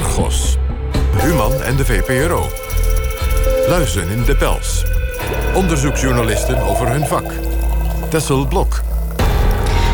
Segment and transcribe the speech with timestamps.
[0.00, 0.56] Argos.
[1.22, 2.48] Human en de VPRO.
[3.68, 4.84] Luizen in de pels.
[5.54, 7.32] Onderzoeksjournalisten over hun vak.
[8.10, 8.82] Tessel Blok.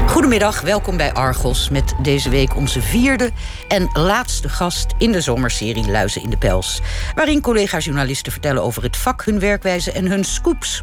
[0.09, 3.31] Goedemiddag, welkom bij Argos met deze week onze vierde
[3.69, 6.81] en laatste gast in de zomerserie Luizen in de Pels.
[7.15, 10.83] Waarin collega-journalisten vertellen over het vak, hun werkwijze en hun scoops.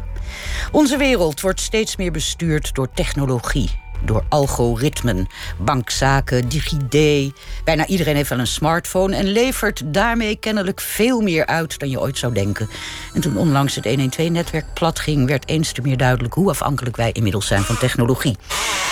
[0.72, 5.26] Onze wereld wordt steeds meer bestuurd door technologie door algoritmen.
[5.58, 7.32] Bankzaken, DigiD.
[7.64, 12.00] Bijna iedereen heeft wel een smartphone en levert daarmee kennelijk veel meer uit dan je
[12.00, 12.68] ooit zou denken.
[13.14, 17.12] En toen onlangs het 112-netwerk plat ging, werd eens te meer duidelijk hoe afhankelijk wij
[17.12, 18.36] inmiddels zijn van technologie.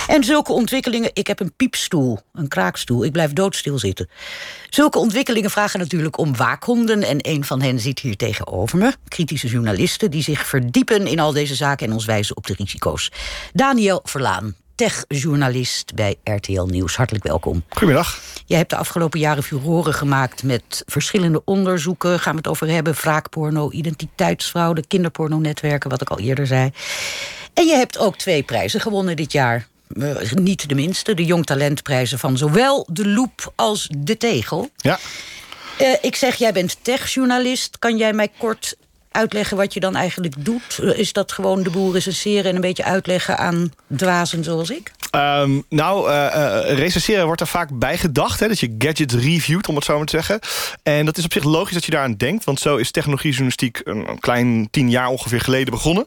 [0.07, 4.09] En zulke ontwikkelingen, ik heb een piepstoel, een kraakstoel, ik blijf doodstil zitten.
[4.71, 8.93] Zulke ontwikkelingen vragen natuurlijk om waakhonden en een van hen zit hier tegenover me.
[9.09, 13.11] Kritische journalisten die zich verdiepen in al deze zaken en ons wijzen op de risico's.
[13.53, 16.97] Daniel Verlaan, techjournalist bij RTL Nieuws.
[16.97, 17.65] Hartelijk welkom.
[17.69, 18.21] Goedemiddag.
[18.47, 22.21] Jij hebt de afgelopen jaren furoren gemaakt met verschillende onderzoeken.
[22.21, 22.95] Gaan we het over hebben?
[22.95, 26.71] Wraakporno, identiteitsfraude, kinderpornonetwerken, wat ik al eerder zei.
[27.55, 29.67] En je hebt ook twee prijzen gewonnen dit jaar.
[29.89, 34.71] Uh, niet de minste, de Jong Talentprijzen van zowel de Loep als de Tegel.
[34.77, 34.99] Ja.
[35.81, 37.79] Uh, ik zeg, jij bent techjournalist.
[37.79, 38.77] Kan jij mij kort
[39.13, 40.81] uitleggen wat je dan eigenlijk doet?
[40.95, 44.93] Is dat gewoon de boel recenseren en een beetje uitleggen aan dwazen zoals ik?
[45.17, 48.41] Um, nou, uh, recenseren wordt er vaak bij gedacht.
[48.41, 50.41] Hè, dat je gadgets reviewt, om het zo maar te zeggen.
[50.83, 52.45] En dat is op zich logisch dat je daaraan denkt.
[52.45, 56.07] Want zo is technologiejournalistiek een, klein tien jaar ongeveer geleden begonnen.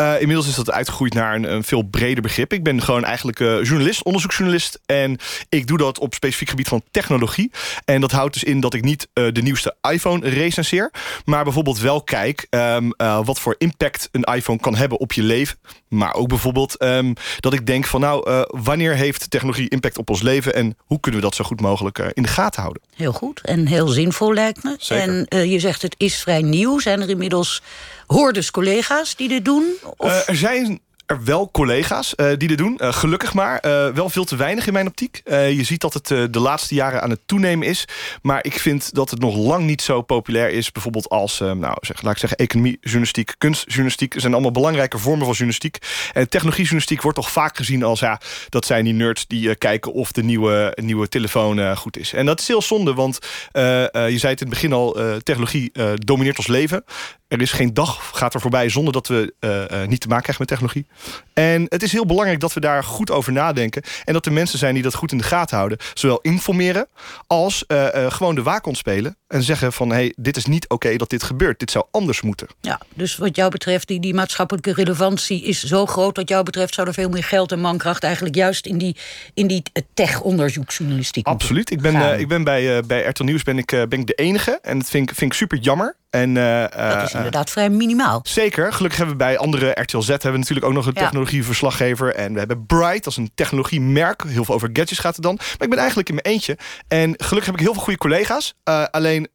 [0.00, 2.52] Uh, inmiddels is dat uitgegroeid naar een, een, veel breder begrip.
[2.52, 4.80] Ik ben gewoon eigenlijk journalist, onderzoeksjournalist.
[4.86, 7.50] En ik doe dat op specifiek gebied van technologie.
[7.84, 10.90] En dat houdt dus in dat ik niet de nieuwste iPhone recenseer.
[11.24, 12.92] Maar bijvoorbeeld wel kijk um,
[13.24, 15.58] wat voor impact een iPhone kan hebben op je leven.
[15.88, 20.10] Maar ook bijvoorbeeld um, dat ik denk van nou, uh, wanneer heeft technologie impact op
[20.10, 20.54] ons leven...
[20.54, 22.82] en hoe kunnen we dat zo goed mogelijk uh, in de gaten houden?
[22.94, 24.76] Heel goed en heel zinvol lijkt me.
[24.78, 25.26] Zeker.
[25.28, 26.78] En je zegt het is vrij nieuw.
[26.78, 27.62] Zijn er inmiddels
[28.06, 29.64] hoorders collega's die dit doen?
[29.96, 30.26] Of?
[30.26, 32.78] er zijn er wel collega's uh, die dit doen.
[32.82, 33.64] Uh, gelukkig maar.
[33.66, 35.20] Uh, wel veel te weinig in mijn optiek.
[35.24, 37.84] je ziet dat het de laatste jaren aan het toenemen is.
[38.22, 40.72] Maar ik vind dat het nog lang niet zo populair is.
[40.72, 44.14] Bijvoorbeeld als, nou, zeg, laat ik zeggen, economie, journalistiek, kunstjournalistiek.
[44.16, 45.78] zijn allemaal belangrijke vormen van journalistiek.
[46.12, 48.00] En technologiejournalistiek wordt toch vaak gezien als...
[48.00, 52.12] ja, dat zijn die nerds die kijken of de nieuwe, nieuwe telefoon goed is.
[52.12, 53.18] En dat is heel zonde, want
[53.52, 54.96] je zei het in het begin al...
[55.22, 56.84] technologie domineert ons leven.
[57.32, 60.22] Er is geen dag gaat er voorbij zonder dat we uh, uh, niet te maken
[60.22, 60.86] krijgen met technologie.
[61.32, 63.82] En het is heel belangrijk dat we daar goed over nadenken.
[64.04, 65.78] En dat er mensen zijn die dat goed in de gaten houden.
[65.94, 66.88] Zowel informeren
[67.26, 69.16] als uh, gewoon de waakond spelen.
[69.28, 71.58] En zeggen van, hey, dit is niet oké okay dat dit gebeurt.
[71.58, 72.46] Dit zou anders moeten.
[72.60, 76.14] Ja, dus wat jou betreft, die, die maatschappelijke relevantie is zo groot...
[76.14, 78.04] dat jou betreft zou er veel meer geld en mankracht...
[78.04, 78.96] eigenlijk juist in die,
[79.34, 79.62] in die
[79.94, 81.70] tech-onderzoeksjournalistiek Absoluut.
[81.70, 84.58] Ik ben, ik ben bij, bij RTL Nieuws ben ik, ben ik de enige.
[84.62, 86.00] En dat vind ik, vind ik super jammer.
[86.12, 88.20] En, uh, dat is inderdaad vrij minimaal.
[88.22, 88.72] Zeker.
[88.72, 91.00] Gelukkig hebben we bij andere RTL Z hebben we natuurlijk ook nog een ja.
[91.00, 92.14] technologieverslaggever.
[92.14, 94.22] En we hebben Bright als een technologiemerk.
[94.26, 95.34] Heel veel over gadgets gaat het dan.
[95.34, 96.58] Maar ik ben eigenlijk in mijn eentje.
[96.88, 98.54] En gelukkig heb ik heel veel goede collega's.
[98.90, 99.28] Alleen,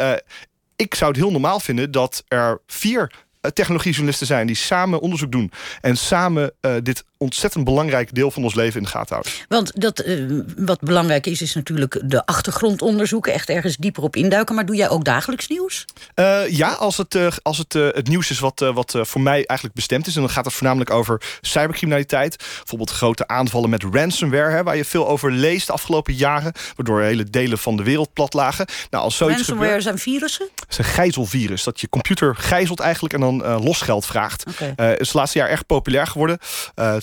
[0.76, 3.12] ik zou het heel normaal vinden dat er vier
[3.54, 5.52] technologiejournalisten zijn die samen onderzoek doen
[5.82, 9.32] en samen uh, dit ontzettend belangrijk deel van ons leven in de gaten houden.
[9.48, 14.56] Want dat, uh, wat belangrijk is, is natuurlijk de achtergrondonderzoeken, echt ergens dieper op induiken.
[14.56, 15.86] Maar doe jij ook dagelijks nieuws?
[16.16, 20.08] Uh, ja, als het, als het, het nieuws is wat, wat voor mij eigenlijk bestemd
[20.08, 20.16] is.
[20.16, 22.36] En dan gaat het voornamelijk over cybercriminaliteit.
[22.38, 26.54] Bijvoorbeeld grote aanvallen met ransomware, hè, waar je veel over leest de afgelopen jaren.
[26.76, 28.66] Waardoor hele delen van de wereld plat lagen.
[28.90, 30.50] Nou, als zoiets ransomware gebeurt, zijn virussen?
[30.56, 31.64] Het is een gijzelvirus.
[31.64, 34.44] Dat je computer gijzelt eigenlijk en dan losgeld vraagt.
[34.50, 34.94] Okay.
[34.94, 36.38] Is het laatste jaar erg populair geworden.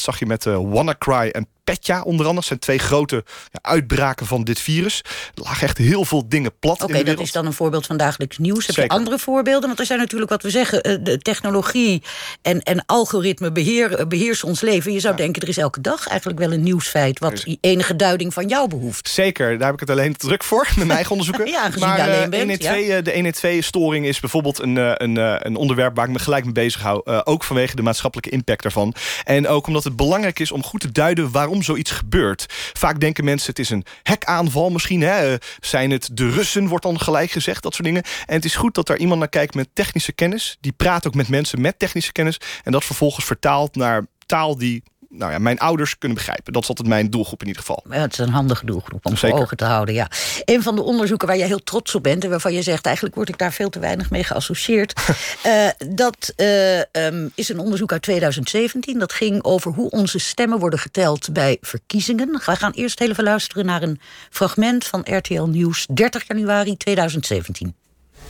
[0.05, 2.35] Zag je met WannaCry en Petja onder andere.
[2.35, 5.03] Dat zijn twee grote uitbraken van dit virus.
[5.35, 7.97] Er lagen echt heel veel dingen plat Oké, okay, dat is dan een voorbeeld van
[7.97, 8.67] dagelijks nieuws.
[8.67, 8.93] Heb Zeker.
[8.93, 9.67] je andere voorbeelden?
[9.67, 11.05] Want er zijn natuurlijk wat we zeggen...
[11.05, 12.03] de technologie
[12.43, 14.93] en, en algoritme beheer, beheersen ons leven.
[14.93, 15.21] Je zou ja.
[15.21, 17.19] denken, er is elke dag eigenlijk wel een nieuwsfeit...
[17.19, 19.09] wat enige duiding van jou behoeft.
[19.09, 20.67] Zeker, daar heb ik het alleen druk voor...
[20.67, 21.47] met mijn eigen onderzoeken.
[21.47, 22.63] ja, maar, je alleen bent.
[22.63, 23.01] 112, ja.
[23.01, 25.97] De 112-storing is bijvoorbeeld een, een, een onderwerp...
[25.97, 27.03] waar ik me gelijk mee bezig hou.
[27.25, 28.95] Ook vanwege de maatschappelijke impact daarvan.
[29.25, 31.31] En ook omdat het belangrijk is om goed te duiden...
[31.31, 32.47] waarom zoiets gebeurt.
[32.73, 35.01] Vaak denken mensen het is een hackaanval misschien.
[35.01, 35.37] Hè?
[35.61, 38.03] Zijn het de Russen, wordt dan gelijk gezegd, dat soort dingen.
[38.27, 40.57] En het is goed dat daar iemand naar kijkt met technische kennis.
[40.61, 42.41] Die praat ook met mensen met technische kennis.
[42.63, 44.83] En dat vervolgens vertaalt naar taal die
[45.19, 46.53] nou ja, mijn ouders kunnen begrijpen.
[46.53, 47.85] Dat is altijd mijn doelgroep in ieder geval.
[47.91, 49.95] Ja, het is een handige doelgroep om voor ogen te houden.
[49.95, 50.09] Ja.
[50.45, 52.25] Een van de onderzoeken waar je heel trots op bent...
[52.25, 55.01] en waarvan je zegt, eigenlijk word ik daar veel te weinig mee geassocieerd...
[55.47, 58.99] uh, dat uh, um, is een onderzoek uit 2017.
[58.99, 62.29] Dat ging over hoe onze stemmen worden geteld bij verkiezingen.
[62.45, 64.01] We gaan eerst even luisteren naar een
[64.31, 65.87] fragment van RTL Nieuws...
[65.95, 67.75] 30 januari 2017.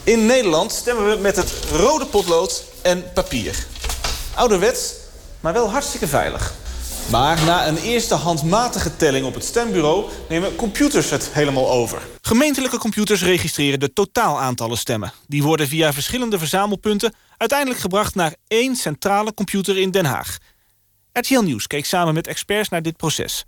[0.04, 3.66] In Nederland stemmen we met het rode potlood en papier.
[4.34, 4.94] Ouderwets,
[5.40, 6.54] maar wel hartstikke veilig.
[7.10, 10.04] Maar na een eerste handmatige telling op het stembureau...
[10.28, 12.02] nemen computers het helemaal over.
[12.20, 15.12] Gemeentelijke computers registreren de totaalaantallen stemmen.
[15.26, 17.14] Die worden via verschillende verzamelpunten...
[17.36, 20.38] uiteindelijk gebracht naar één centrale computer in Den Haag.
[21.12, 23.44] RTL Nieuws keek samen met experts naar dit proces.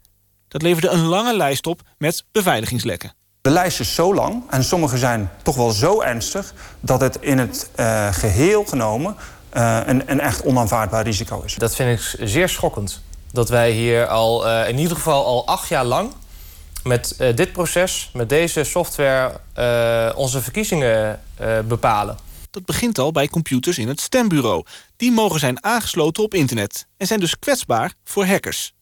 [0.48, 3.14] Dat leverde een lange lijst op met beveiligingslekken.
[3.40, 6.54] De lijst is zo lang en sommige zijn toch wel zo ernstig...
[6.80, 9.16] dat het in het uh, geheel genomen
[9.56, 11.54] uh, een, een echt onaanvaardbaar risico is.
[11.54, 13.02] Dat vind ik zeer schokkend.
[13.32, 16.12] Dat wij hier al uh, in ieder geval al acht jaar lang
[16.82, 21.20] met uh, dit proces, met deze software, uh, onze verkiezingen
[21.64, 22.16] bepalen.
[22.50, 24.64] Dat begint al bij computers in het stembureau.
[24.96, 28.72] Die mogen zijn aangesloten op internet en zijn dus kwetsbaar voor hackers.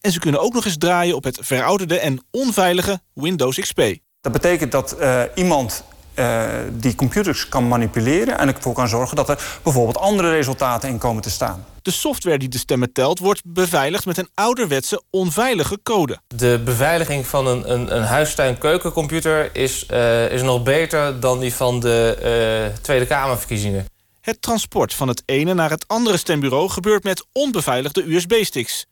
[0.00, 3.82] En ze kunnen ook nog eens draaien op het verouderde en onveilige Windows XP.
[4.20, 4.96] Dat betekent dat
[5.34, 8.38] iemand uh, die computers kan manipuleren...
[8.38, 11.64] en ervoor kan zorgen dat er bijvoorbeeld andere resultaten in komen te staan.
[11.82, 16.18] De software die de stemmen telt wordt beveiligd met een ouderwetse onveilige code.
[16.26, 21.80] De beveiliging van een, een, een huistuin-keukencomputer is, uh, is nog beter dan die van
[21.80, 23.86] de uh, Tweede Kamerverkiezingen.
[24.20, 28.86] Het transport van het ene naar het andere stembureau gebeurt met onbeveiligde USB-sticks.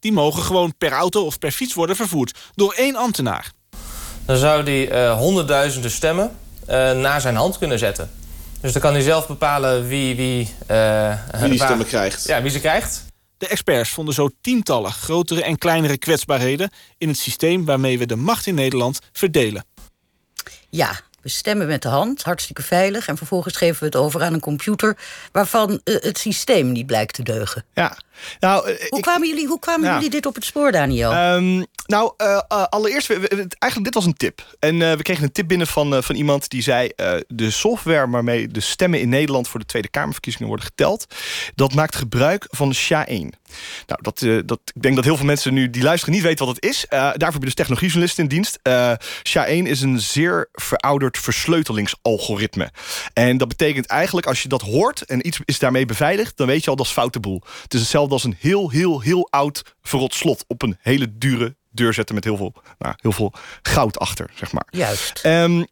[0.00, 3.52] Die mogen gewoon per auto of per fiets worden vervoerd door één ambtenaar.
[4.24, 6.36] Dan zou die uh, honderdduizenden stemmen
[7.00, 8.10] naar zijn hand kunnen zetten.
[8.60, 10.16] Dus dan kan hij zelf bepalen wie...
[10.16, 12.24] Wie, uh, wie die stemmen krijgt.
[12.24, 13.04] Ja, wie ze krijgt.
[13.38, 16.70] De experts vonden zo tientallen grotere en kleinere kwetsbaarheden...
[16.98, 19.64] in het systeem waarmee we de macht in Nederland verdelen.
[20.68, 23.08] Ja, we stemmen met de hand, hartstikke veilig.
[23.08, 24.96] En vervolgens geven we het over aan een computer
[25.32, 27.64] waarvan uh, het systeem niet blijkt te deugen.
[27.74, 27.96] Ja.
[28.40, 29.94] Nou, uh, hoe, kwamen jullie, hoe kwamen ja.
[29.94, 31.34] jullie dit op het spoor, Daniel?
[31.34, 32.38] Um, nou, uh,
[32.68, 34.56] allereerst, we, we, eigenlijk dit was een tip.
[34.58, 36.90] En we kregen een tip binnen van, van iemand die zei...
[37.28, 41.06] de software waarmee de stemmen in Nederland voor de Tweede Kamerverkiezingen worden geteld...
[41.54, 43.28] dat maakt gebruik van SHA-1.
[43.86, 46.54] Nou, dat, dat, ik denk dat heel veel mensen nu die luisteren niet weten wat
[46.54, 46.86] het is.
[46.88, 48.58] Daarvoor heb je dus technologiejournalisten in dienst.
[48.62, 48.92] Uh,
[49.22, 52.70] SHA-1 is een zeer verouderd versleutelingsalgoritme.
[53.12, 56.36] En dat betekent eigenlijk, als je dat hoort en iets is daarmee beveiligd...
[56.36, 57.42] dan weet je al, dat is foute boel.
[57.62, 60.44] Het is hetzelfde als een heel, heel, heel oud verrot slot...
[60.46, 63.32] op een hele dure deur zetten met heel veel, nou, heel veel
[63.62, 64.66] goud achter, zeg maar.
[64.70, 65.24] Juist.
[65.24, 65.66] Um,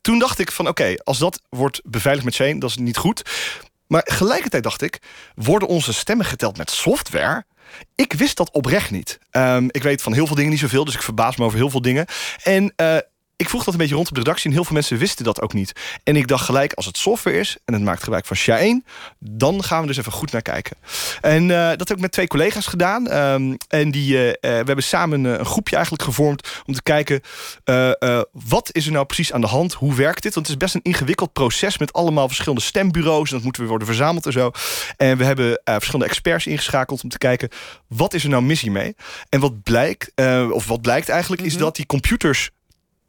[0.00, 2.96] toen dacht ik van, oké, okay, als dat wordt beveiligd met chain, dat is niet
[2.96, 3.22] goed.
[3.86, 4.98] Maar tegelijkertijd dacht ik,
[5.34, 7.44] worden onze stemmen geteld met software?
[7.94, 9.18] Ik wist dat oprecht niet.
[9.30, 11.70] Um, ik weet van heel veel dingen niet zoveel, dus ik verbaas me over heel
[11.70, 12.06] veel dingen.
[12.42, 12.96] En uh,
[13.40, 15.40] ik vroeg dat een beetje rond op de redactie en heel veel mensen wisten dat
[15.40, 15.72] ook niet.
[16.04, 18.86] En ik dacht gelijk, als het software is en het maakt gebruik van SHA-1...
[19.18, 20.76] dan gaan we dus even goed naar kijken.
[21.20, 23.12] En uh, dat heb ik met twee collega's gedaan.
[23.12, 27.20] Um, en die, uh, we hebben samen een groepje eigenlijk gevormd om te kijken...
[27.64, 27.90] Uh,
[28.32, 29.72] wat is er nou precies aan de hand?
[29.72, 30.34] Hoe werkt dit?
[30.34, 33.28] Want het is best een ingewikkeld proces met allemaal verschillende stembureaus.
[33.28, 34.50] En dat moeten weer worden verzameld en zo.
[34.96, 37.48] En we hebben verschillende experts ingeschakeld om te kijken...
[37.86, 38.94] wat is er nou missie mee?
[39.28, 40.12] En wat blijkt,
[40.52, 41.56] of wat blijkt eigenlijk, mm -hmm.
[41.56, 42.50] is dat die computers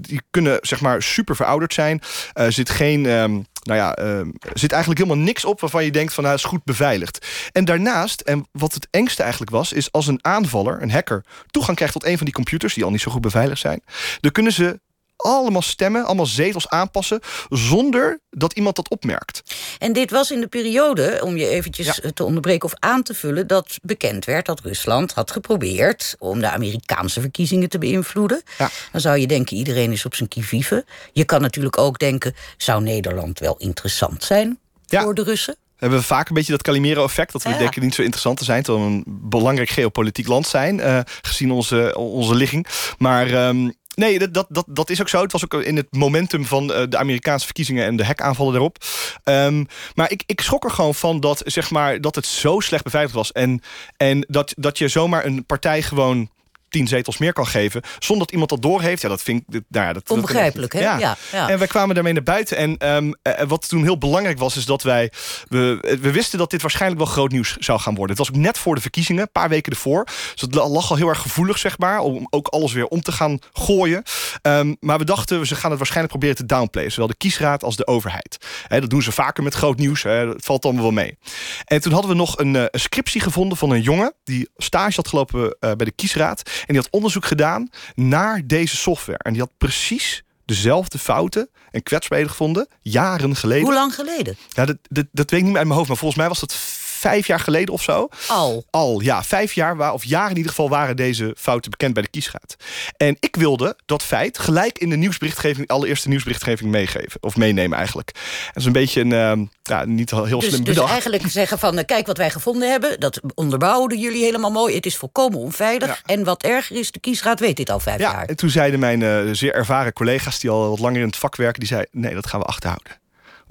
[0.02, 2.02] die kunnen zeg maar super verouderd zijn.
[2.34, 3.06] Uh, zit geen...
[3.06, 6.44] Um, nou ja, uh, zit eigenlijk helemaal niks op waarvan je denkt van nou, is
[6.44, 7.28] goed beveiligd.
[7.52, 11.76] En daarnaast, en wat het engste eigenlijk was, is als een aanvaller, een hacker, toegang
[11.76, 13.84] krijgt tot een van die computers die al niet zo goed beveiligd zijn,
[14.20, 14.80] dan kunnen ze
[15.22, 17.20] allemaal stemmen, allemaal zetels aanpassen...
[17.50, 19.42] zonder dat iemand dat opmerkt.
[19.80, 22.12] En dit was in de periode, om je eventjes ja.
[22.14, 23.48] te onderbreken of aan te vullen...
[23.48, 26.16] dat bekend werd dat Rusland had geprobeerd...
[26.20, 28.42] om de Amerikaanse verkiezingen te beïnvloeden.
[28.58, 28.70] Ja.
[28.92, 30.86] Dan zou je denken, iedereen is op zijn kivive.
[31.14, 34.60] Je kan natuurlijk ook denken, zou Nederland wel interessant zijn...
[34.86, 35.02] Ja.
[35.02, 35.56] voor de Russen?
[35.56, 37.32] We hebben vaak een beetje dat Calimero-effect...
[37.32, 37.58] dat we ja.
[37.58, 38.64] denken niet zo interessant te zijn...
[38.64, 40.78] terwijl we een belangrijk geopolitiek land zijn...
[40.78, 42.68] Uh, gezien onze, onze ligging.
[42.98, 43.48] Maar...
[43.48, 45.22] Um, Nee, dat, dat, dat, dat is ook zo.
[45.22, 48.78] Het was ook in het momentum van uh, de Amerikaanse verkiezingen en de hackaanvallen daarop.
[49.24, 52.84] Um, maar ik, ik schrok er gewoon van dat, zeg maar, dat het zo slecht
[52.84, 53.32] beveiligd was.
[53.32, 53.62] En,
[53.98, 56.30] en dat, dat je zomaar een partij gewoon
[56.72, 57.82] tien zetels meer kan geven...
[58.00, 59.02] zonder dat iemand dat doorheeft.
[59.02, 59.62] Ja, dat vind ik...
[59.68, 60.80] Nou ja, dat, Onbegrijpelijk, hè?
[60.80, 61.00] Ja.
[61.00, 61.50] Ja, ja.
[61.50, 62.58] En wij kwamen daarmee naar buiten.
[62.58, 65.12] En ehm, eh, wat toen heel belangrijk was, is dat wij...
[65.48, 68.18] We, we wisten dat dit waarschijnlijk wel groot nieuws zou gaan worden.
[68.18, 70.06] Het was ook net voor de verkiezingen, een paar weken ervoor.
[70.06, 72.00] Dus het lag al heel erg gevoelig, zeg maar...
[72.00, 74.04] om ook alles weer om te gaan gooien.
[74.42, 76.92] Ehm, maar we dachten, ze gaan het waarschijnlijk proberen te downplayen.
[76.92, 78.38] Zowel de kiesraad als de overheid.
[78.68, 80.04] Dat doen ze vaker met groot nieuws.
[80.04, 81.18] Hè, dat valt allemaal wel mee.
[81.66, 84.14] En toen hadden we nog een, eh, scriptie gevonden van een jongen...
[84.24, 86.50] die stage had gelopen eh, bij de kiesraad.
[86.62, 89.18] En die had onderzoek gedaan naar deze software.
[89.18, 92.68] En die had precies dezelfde fouten en kwetsbaarheden gevonden...
[92.82, 93.64] jaren geleden.
[93.64, 94.38] Hoe lang geleden?
[94.50, 95.88] Ja, dat, dat, dat weet ik niet meer uit mijn hoofd.
[95.88, 96.54] Maar volgens mij was dat
[97.02, 98.08] vijf jaar geleden of zo.
[98.28, 98.66] Al.
[98.70, 99.24] Al, ja.
[99.24, 102.56] Vijf jaar, waar, of jaar in ieder geval, waren deze fouten bekend bij de kiesraad.
[102.98, 107.24] En ik wilde dat feit gelijk in de nieuwsberichtgeving, allereerste nieuwsberichtgeving meegeven.
[107.24, 108.12] Of meenemen eigenlijk.
[108.46, 110.92] Dat is een beetje een, ehm, ja, niet heel Dus, slim dus bedacht.
[110.92, 113.00] eigenlijk zeggen van, eh, kijk wat wij gevonden hebben.
[113.00, 114.76] Dat onderbouwden jullie helemaal mooi.
[114.76, 115.88] Het is volkomen onveilig.
[115.88, 115.98] Ja.
[116.06, 118.26] En wat erger is, de kiesraad weet dit al vijf Ja, jaar.
[118.26, 120.40] en toen zeiden mijn eh, zeer ervaren collega's...
[120.40, 121.90] die al wat langer in het vak werken, die zeiden...
[121.92, 123.01] nee, dat gaan we achterhouden.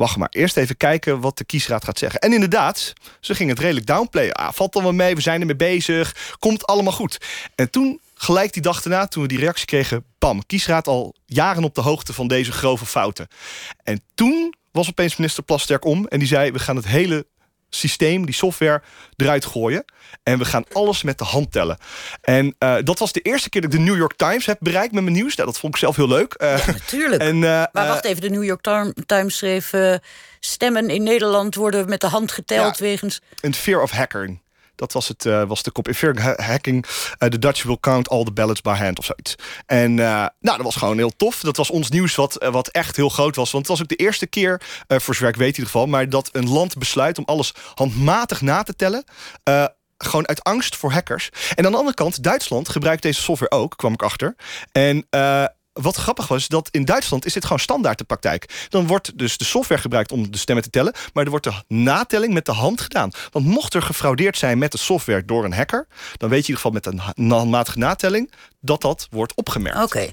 [0.01, 2.21] Wacht maar, eerst even kijken wat de kiesraad gaat zeggen.
[2.21, 4.33] En inderdaad, ze gingen het redelijk downplayen.
[4.33, 7.19] Ah, valt dan wel mee, we zijn ermee bezig, komt allemaal goed.
[7.55, 10.05] En toen, gelijk die dag daarna, toen we die reactie kregen...
[10.19, 13.29] bam, kiesraad al jaren op de hoogte van deze grove fouten.
[13.83, 16.07] En toen was opeens minister Plasterk om...
[16.07, 17.27] en die zei, we gaan het hele
[17.71, 18.83] systeem, die software,
[19.17, 19.85] eruit gooien.
[20.23, 21.79] En we gaan alles met de hand tellen.
[22.21, 24.93] En eh, dat was de eerste keer dat ik de New York Times heb bereikt
[24.93, 25.35] met mijn nieuws.
[25.37, 26.33] Nou, dat vond ik zelf heel leuk.
[26.35, 27.23] Eh, Natuurlijk.
[27.23, 27.41] en, eh,
[27.73, 29.73] maar wacht even, de New York Tim- Times schreef...
[30.41, 32.85] stemmen in Nederland worden met de hand geteld Ja.
[32.85, 33.21] wegens...
[33.41, 34.41] een fear of hacking.
[34.81, 35.89] Dat was, het, eh, was de kop.
[35.89, 36.87] In hacking,
[37.19, 39.35] eh, the Dutch will count all the ballots by hand of zoiets.
[39.67, 40.07] En eh,
[40.41, 41.41] nou, dat was gewoon heel tof.
[41.41, 43.51] Dat was ons nieuws wat, wat echt heel groot was.
[43.51, 45.87] Want het was ook de eerste keer, voor zover weet in ieder geval...
[45.87, 49.05] maar dat een land besluit om alles handmatig na te tellen...
[49.99, 51.31] gewoon uit angst voor hackers.
[51.55, 54.37] En aan de andere kant, Duitsland gebruikt deze software ook, kwam ik achter.
[54.73, 55.07] En
[55.83, 58.67] wat grappig was, dat in Duitsland is dit gewoon standaard de praktijk.
[58.69, 60.93] Dan wordt dus de software gebruikt om de stemmen te tellen...
[61.13, 63.11] maar er wordt de natelling met de hand gedaan.
[63.31, 65.87] Want mocht er gefraudeerd zijn met de software door een hacker...
[66.17, 68.33] dan weet je in ieder geval met een ha- handmatige natelling...
[68.61, 69.83] dat dat wordt opgemerkt.
[69.83, 70.09] Oké.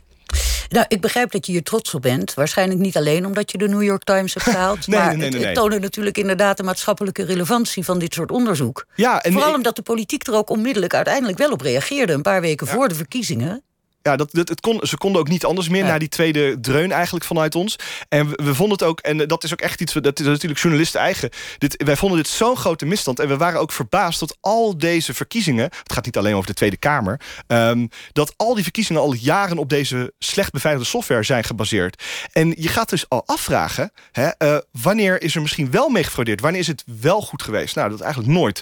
[0.70, 2.34] Nou, ik begrijp dat je hier trots op bent.
[2.34, 4.88] Waarschijnlijk niet alleen omdat je de New York Times hebt gehaald.
[4.88, 8.32] Nee, maar nee, nee, het, het toonde natuurlijk inderdaad de maatschappelijke relevantie van dit soort
[8.32, 8.86] onderzoek.
[8.96, 12.14] Ja, en Vooral ik- omdat de politiek er ook onmiddellijk uiteindelijk wel op reageerde.
[12.14, 13.62] Een paar weken voor de verkiezingen.
[14.08, 15.88] Ja, dat, dat, het kon, ze konden ook niet anders meer Ja.
[15.88, 17.76] na die tweede dreun eigenlijk vanuit ons.
[18.10, 20.62] En we, we vonden het ook, en dat is ook echt iets, dat is natuurlijk
[20.62, 21.30] journalisten eigen.
[21.58, 23.20] Dit, wij vonden dit zo'n grote misstand.
[23.20, 26.54] En we waren ook verbaasd dat al deze verkiezingen, het gaat niet alleen over de
[26.54, 31.44] Tweede Kamer, ehm, dat al die verkiezingen al jaren op deze slecht beveiligde software zijn
[31.44, 32.04] gebaseerd.
[32.32, 36.42] En je gaat dus al afvragen, hè, eh, wanneer is er misschien wel mee gefraudeerd?
[36.42, 37.76] Wanneer is het wel goed geweest?
[37.76, 38.62] Nou, dat eigenlijk nooit.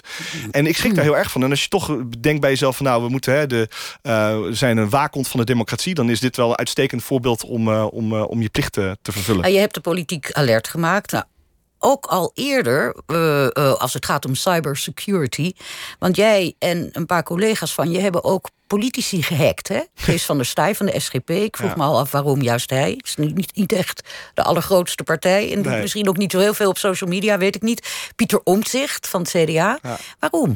[0.50, 1.42] En ik schrik daar heel erg van.
[1.42, 3.68] En als je toch denkt bij jezelf van nou, we moeten hè, de,
[4.02, 7.68] eh, zijn een waakhond van de democratie, dan is dit wel een uitstekend voorbeeld om,
[7.68, 9.44] eh, om, eh, om je plichten te vervullen.
[9.44, 11.12] En je hebt de politiek alert gemaakt.
[11.12, 11.24] Nou,
[11.78, 15.52] ook al eerder, eh, als het gaat om cybersecurity.
[15.98, 19.68] Want jij en een paar collega's van je hebben ook politici gehackt.
[19.68, 19.80] Hè?
[20.06, 21.30] Kees van der Staaij van de SGP.
[21.30, 21.76] Ik vroeg Ja.
[21.76, 22.90] me al af waarom juist hij.
[22.96, 25.52] Het is niet, niet, echt de allergrootste partij.
[25.52, 25.80] En Nee.
[25.80, 27.88] misschien ook niet zo heel veel op social media, weet ik niet.
[28.16, 29.78] Pieter Omtzigt van het CDA.
[30.18, 30.48] Waarom?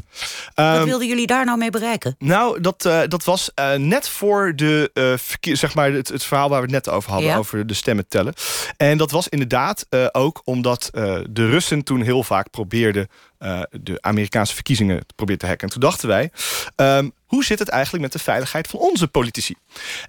[0.55, 2.15] Wat Ehm, wilden jullie daar nou mee bereiken?
[2.19, 6.49] Nou, dat, eh, dat was eh, net voor de, verkeer- zeg maar het, het verhaal
[6.49, 7.37] waar we het net over hadden, Ja.
[7.37, 8.35] over de stemmen tellen.
[8.77, 10.89] En dat was inderdaad ook omdat
[11.31, 13.09] de Russen toen heel vaak probeerden
[13.41, 15.67] eh, de Amerikaanse verkiezingen te proberen te hacken.
[15.67, 16.31] En toen dachten wij,
[16.77, 19.55] ehm, hoe zit het eigenlijk met de veiligheid van onze politici?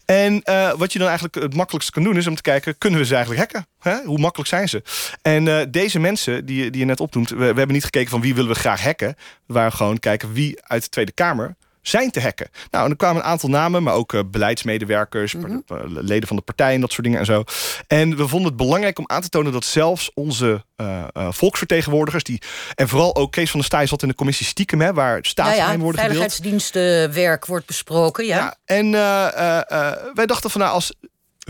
[0.05, 2.99] En eh, wat je dan eigenlijk het makkelijkste kan doen is om te kijken, kunnen
[2.99, 3.67] we ze eigenlijk hacken?
[3.79, 4.05] Hè?
[4.05, 4.83] Hoe makkelijk zijn ze?
[5.21, 8.09] En eh, deze mensen die, je- die je net opnoemt, we, we hebben niet gekeken
[8.09, 9.15] van wie willen we graag hacken.
[9.45, 12.49] We waren gewoon kijken wie uit de Tweede Kamer zijn te hacken.
[12.71, 15.35] Nou, en er kwamen een aantal namen, maar ook eh, beleidsmedewerkers,
[15.65, 17.43] par- eh, leden van de partij en dat soort dingen en zo.
[17.87, 22.23] En we vonden het belangrijk om aan te tonen dat zelfs onze eh, eh, volksvertegenwoordigers,
[22.23, 22.41] die,
[22.75, 25.23] en vooral ook Kees van der Staaij zat in de commissie stiekem, hè, waar Ja,
[25.23, 25.95] staatsgeheim ja, gedeeld.
[25.99, 28.25] veiligheidsdienstenwerk wordt besproken.
[28.25, 28.37] Ja.
[28.37, 30.93] Ja, en eh, eh, eh, wij dachten van nou, als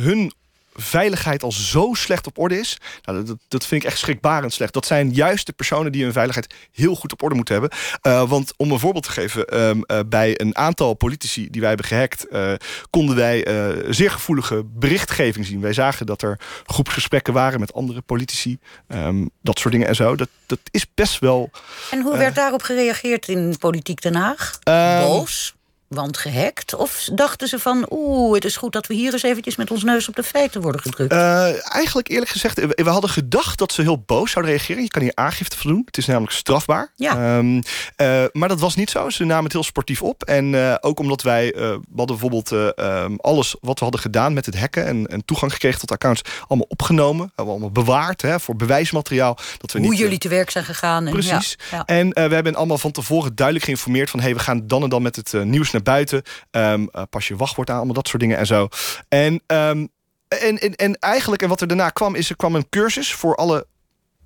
[0.01, 0.33] hun
[0.73, 2.77] veiligheid al zo slecht op orde is...
[3.03, 4.73] Nou, dat, dat vind ik echt schrikbarend slecht.
[4.73, 7.77] Dat zijn juist de personen die hun veiligheid heel goed op orde moeten hebben.
[8.01, 9.47] Eh, want om een voorbeeld te geven...
[9.47, 12.27] ehm, eh, bij een aantal politici die wij hebben gehackt...
[12.27, 12.53] eh,
[12.89, 13.45] konden wij
[13.89, 15.61] zeer gevoelige berichtgeving zien.
[15.61, 18.59] Wij zagen dat er groepsgesprekken waren met andere politici.
[18.87, 20.15] ehm, dat soort dingen en zo.
[20.15, 21.49] Dat, dat is best wel...
[21.91, 24.59] En hoe werd daarop gereageerd in Politiek Den Haag?
[24.63, 25.55] Ehm, Boos?
[25.93, 26.75] Want gehackt?
[26.75, 29.83] Of dachten ze van, oeh, het is goed dat we hier eens eventjes met ons
[29.83, 31.13] neus op de feiten worden gedrukt?
[31.13, 34.83] Uh, eigenlijk eerlijk gezegd, we hadden gedacht dat ze heel boos zouden reageren.
[34.83, 35.81] Je kan hier aangifte van doen.
[35.85, 36.91] Het is namelijk strafbaar.
[36.95, 37.37] Ja.
[37.37, 39.09] Um, uh, maar dat was niet zo.
[39.09, 40.23] Ze namen het heel sportief op.
[40.23, 44.59] En uh, ook omdat wij hadden bijvoorbeeld um, alles wat we hadden gedaan met het
[44.59, 47.25] hacken en, en toegang gekregen tot accounts, allemaal opgenomen.
[47.25, 49.37] Hebben we allemaal bewaard hè, voor bewijsmateriaal.
[49.57, 51.05] Dat we Hoe niet, jullie te werk zijn gegaan.
[51.05, 51.57] En, precies.
[51.71, 51.85] Ja, ja.
[51.85, 55.01] En we hebben allemaal van tevoren duidelijk geïnformeerd van hey, we gaan dan en dan
[55.01, 56.23] met het nieuws naar buiten.
[56.51, 58.67] Um, pas je wachtwoord aan, allemaal dat soort dingen en zo.
[59.07, 59.89] En, um,
[60.27, 63.35] en, en, en eigenlijk, en wat er daarna kwam, is er kwam een cursus voor
[63.35, 63.65] alle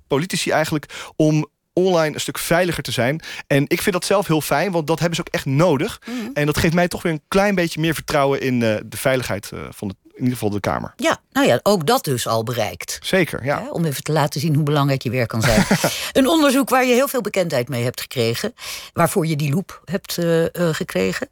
[0.06, 3.20] politici eigenlijk om online een stuk veiliger te zijn.
[3.46, 6.00] En ik vind dat zelf heel fijn, want dat hebben ze ook echt nodig.
[6.06, 6.30] Mhm.
[6.34, 9.50] En dat geeft mij toch weer een klein beetje meer vertrouwen in uh, de veiligheid
[9.54, 10.92] uh, van de, in ieder geval de Kamer.
[10.96, 12.98] Ja, nou ja, ook dat dus al bereikt.
[13.02, 13.66] Zeker, ja.
[13.70, 15.66] Om even te laten zien hoe belangrijk je werk kan zijn.
[16.12, 18.54] een onderzoek waar je heel veel bekendheid mee hebt gekregen.
[18.92, 21.28] Waarvoor je die loop hebt uh, gekregen.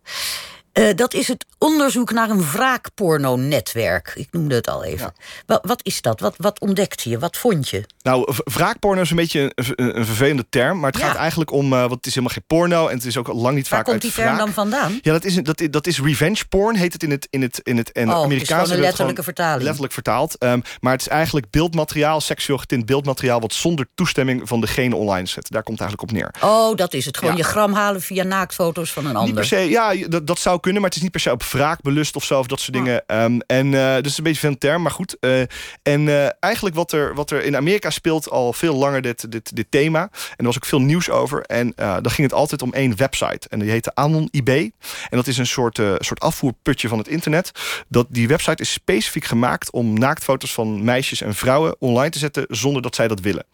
[0.78, 4.12] Uh, dat is het onderzoek naar een wraakporno-netwerk.
[4.16, 5.12] Ik noemde het al even.
[5.16, 5.24] Ja.
[5.46, 6.20] Wat, wat, is dat?
[6.20, 7.18] Wat, wat ontdekte je?
[7.18, 7.84] Wat vond je?
[8.02, 10.80] Nou, wraakporno is een beetje een, een vervelende term.
[10.80, 11.06] Maar het Ja.
[11.06, 11.72] gaat eigenlijk om...
[11.72, 12.88] uh, want het is helemaal geen porno.
[12.88, 14.38] En het is ook lang niet Waar vaak komt uit die term wraak.
[14.38, 14.98] dan vandaan?
[15.02, 17.60] Ja, dat is, dat, is- dat is revenge porn, heet het in het, in het,
[17.62, 19.62] in het en Oh, het is het letterlijke vertaling.
[19.62, 20.42] Letterlijk vertaald.
[20.42, 23.40] Um, maar het is eigenlijk beeldmateriaal, seksueel getint beeldmateriaal...
[23.40, 25.50] wat zonder toestemming van degene online zet.
[25.50, 26.50] Daar komt het eigenlijk op neer.
[26.50, 27.16] Oh, dat is het.
[27.16, 27.38] Gewoon Ja.
[27.38, 29.34] je gram halen via naaktfoto's van een Niet ander.
[29.34, 31.82] per se, ja, dat, dat zou kunnen, maar het is niet per se op wraak
[31.82, 33.02] belust of zo, of dat soort dingen.
[33.06, 35.16] Um, en eh, dus een beetje van term, maar goed.
[35.20, 35.40] eh,
[35.82, 39.56] en eh, eigenlijk wat er, wat er in Amerika speelt al veel langer dit, dit,
[39.56, 40.00] dit thema.
[40.02, 41.42] En er was ook veel nieuws over.
[41.42, 43.48] En dan ging het altijd om één website.
[43.48, 44.48] En die heette Anon IB.
[44.48, 44.70] En
[45.10, 47.50] dat is een soort, soort afvoerputje van het internet.
[47.88, 52.44] Dat, die website is specifiek gemaakt om naaktfoto's van meisjes en vrouwen online te zetten
[52.48, 53.44] zonder dat zij dat willen.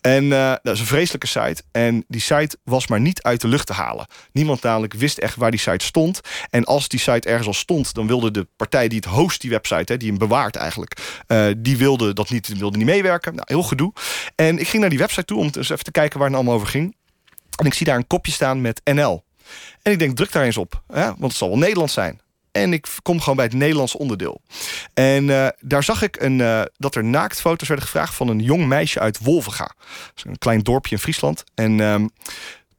[0.00, 0.28] En
[0.62, 1.62] dat is een vreselijke site.
[1.72, 4.06] En die site was maar niet uit de lucht te halen.
[4.32, 6.20] Niemand namelijk wist echt waar die site stond.
[6.50, 9.50] En als die site ergens al stond, dan wilde de partij die het host die
[9.50, 13.34] website, hè, die hem bewaart eigenlijk, eh, die wilde dat niet, wilde niet meewerken.
[13.34, 13.92] Nou, heel gedoe.
[14.34, 16.54] En ik ging naar die website toe om eens even te kijken waar het allemaal
[16.54, 16.96] over ging.
[17.56, 19.24] En ik zie daar een kopje staan met NL.
[19.82, 22.20] En ik denk, druk daar eens op, hè, want het zal wel Nederlands zijn.
[22.52, 24.40] En ik kom gewoon bij het Nederlandse onderdeel.
[24.94, 28.66] En eh, daar zag ik een, eh, dat er naaktfoto's werden gevraagd van een jong
[28.66, 31.44] meisje uit is een klein dorpje in Friesland.
[31.54, 32.06] En ehm,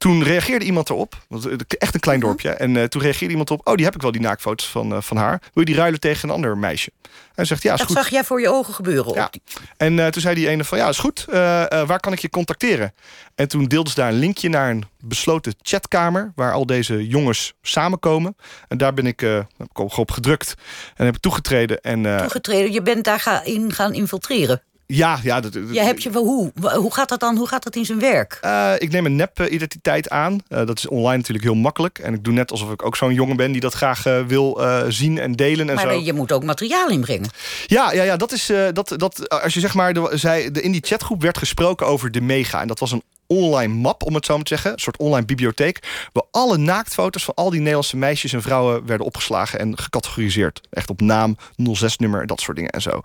[0.02, 1.18] toen reageerde iemand erop.
[1.28, 2.50] want, eh, Echt een klein dorpje.
[2.50, 3.68] En eh, toen reageerde iemand op.
[3.68, 5.40] Oh, die heb ik wel, die naaktfoto's van, eh, van haar.
[5.40, 6.92] Wil je die ruilen tegen een ander meisje?
[7.34, 7.98] Hij zegt, ja, is Dat goed.
[7.98, 9.14] zag jij voor je ogen gebeuren.
[9.14, 9.32] Ja.
[9.78, 11.26] En toen zei die ene van, ja, is goed.
[11.30, 12.94] Waar kan ik je contacteren?
[13.36, 16.32] En toen deelden ze daar een linkje naar een besloten chatkamer...
[16.36, 18.36] waar al deze jongens samenkomen.
[18.68, 20.54] En daar ben ik, heb ik ook op gedrukt.
[20.96, 21.82] En heb ik toegetreden.
[21.82, 24.62] En Toegetreden, je bent daar ga in gaan infiltreren.
[24.96, 25.40] Ja, ja...
[25.40, 27.38] Dat, Je hebt je, wel- hoe, hoe gaat dat dan?
[27.38, 28.38] Hoe gaat dat in zijn werk?
[28.42, 30.40] Eh, ik neem een nep-identiteit aan.
[30.48, 32.00] Eh, dat is online natuurlijk heel makkelijk.
[32.00, 33.52] En ik doe net alsof ik ook zo'n jongen ben...
[33.52, 36.00] die dat graag eh, wil zien en delen en Maar zo.
[36.00, 37.30] je moet ook materiaal inbrengen.
[37.66, 40.72] Ja, ja, ja dat is dat, dat als je zeg maar, de, zij, de, in
[40.72, 42.62] die chatgroep werd gesproken over de Mega.
[42.62, 44.72] En dat was een online map, om het zo maar te zeggen.
[44.72, 46.08] Een soort online bibliotheek.
[46.12, 50.62] Waar alle naaktfoto's van al die Nederlandse meisjes en vrouwen werden opgeslagen en gecategoriseerd.
[50.70, 53.02] Echt op naam, 06-nummer, dat soort dingen en zo.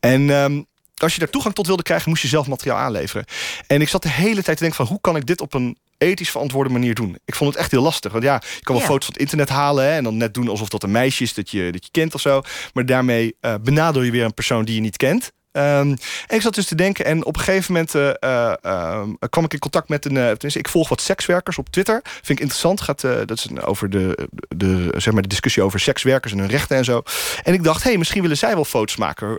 [0.00, 0.30] En.
[0.30, 0.62] ehm,
[1.02, 3.24] als je daar toegang tot wilde krijgen, moest je zelf materiaal aanleveren.
[3.66, 4.86] En ik zat de hele tijd te denken van...
[4.86, 7.18] hoe kan ik dit op een ethisch verantwoorde manier doen?
[7.24, 8.12] Ik vond het echt heel lastig.
[8.12, 8.90] Want ja, je kan wel Ja.
[8.90, 9.84] foto's van het internet halen...
[9.84, 12.14] Hè, en dan net doen alsof dat een meisje is dat je, dat je kent
[12.14, 12.42] of zo.
[12.72, 15.32] Maar daarmee eh benadeel je weer een persoon die je niet kent.
[15.58, 19.10] Ehm, en ik zat dus te denken en op een gegeven moment eh, eh, ehm,
[19.30, 20.16] kwam ik in contact met een...
[20.16, 22.00] eh, tenminste, ik volg wat sekswerkers op Twitter.
[22.04, 22.80] Vind ik interessant.
[22.80, 26.76] Gaat, dat is over de, de, zeg maar de discussie over sekswerkers en hun rechten
[26.76, 27.02] en zo.
[27.42, 29.38] En ik dacht, hé, hey, misschien willen zij wel foto's maken...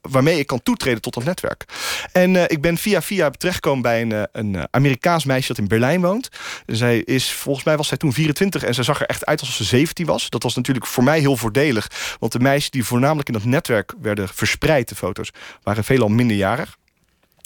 [0.00, 1.64] waarmee ik kan toetreden tot dat netwerk.
[2.12, 6.28] En ik ben via via terechtgekomen bij een, een Amerikaans meisje dat in Berlijn woont.
[6.66, 9.54] Zij is, volgens mij was zij toen 24 en ze zag er echt uit alsof
[9.54, 10.30] ze 17 was.
[10.30, 12.16] Dat was natuurlijk voor mij heel voordelig.
[12.18, 15.30] Want de meisjes die voornamelijk in dat netwerk werden verspreid, de foto's,
[15.62, 16.76] waren veelal minderjarig.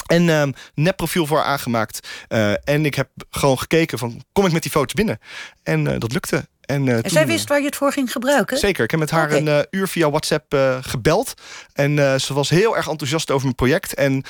[0.06, 2.08] En ehm nepprofiel voor haar aangemaakt.
[2.28, 5.18] Eh, en ik heb gewoon gekeken van, kom ik met die foto's binnen?
[5.62, 6.48] En eh, dat lukte.
[6.60, 8.58] En, eh, En toen, zij wist waar je het voor ging gebruiken?
[8.58, 8.84] Zeker.
[8.84, 11.34] Ik heb met haar een uur via WhatsApp gebeld.
[11.72, 13.94] En ze was heel erg enthousiast over mijn project.
[13.94, 14.22] En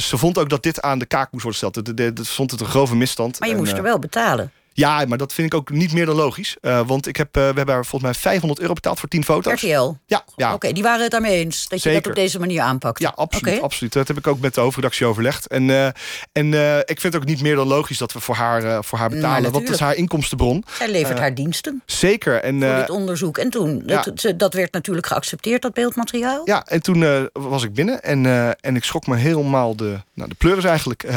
[0.00, 1.86] ze vond ook dat dit aan de kaak moest worden gesteld.
[1.86, 3.38] De, de, de- ze vond het een grove misstand.
[3.40, 4.52] Maar je En, moest er wel betalen.
[4.78, 6.56] Ja, maar dat vind ik ook niet meer dan logisch.
[6.60, 9.24] Eh, want ik heb, eh, we hebben haar volgens mij 500 euro betaald voor 10
[9.24, 9.62] foto's.
[9.62, 9.92] RTL?
[10.06, 10.54] Ja, ja.
[10.54, 13.00] Oké, die waren het daarmee eens dat je dat op deze manier aanpakt.
[13.00, 13.92] Ja, absoluut, absoluut.
[13.92, 15.46] Dat heb ik ook met de hoofdredactie overlegd.
[15.46, 15.86] En, eh,
[16.32, 16.46] en
[16.86, 19.52] ik vind het ook niet meer dan logisch dat we voor haar, voor haar betalen.
[19.52, 20.64] want het is haar inkomstenbron.
[20.72, 22.42] Zij levert haar diensten Zeker.
[22.42, 23.38] En, voor dit onderzoek.
[23.38, 24.02] En toen, ja.
[24.02, 26.40] dat, dat werd natuurlijk geaccepteerd, dat beeldmateriaal.
[26.44, 28.26] Ja, en toen was ik binnen en,
[28.60, 31.06] en ik schrok me helemaal de, nou, de pleuris eigenlijk.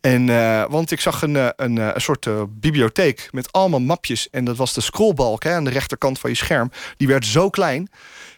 [0.00, 0.26] En,
[0.70, 2.26] want ik zag een, een, een soort
[2.60, 4.30] bibliotheek bibliotheek met allemaal mapjes.
[4.30, 6.70] En dat was de scrollbalk hè, aan de rechterkant van je scherm.
[6.96, 7.90] Die werd zo klein.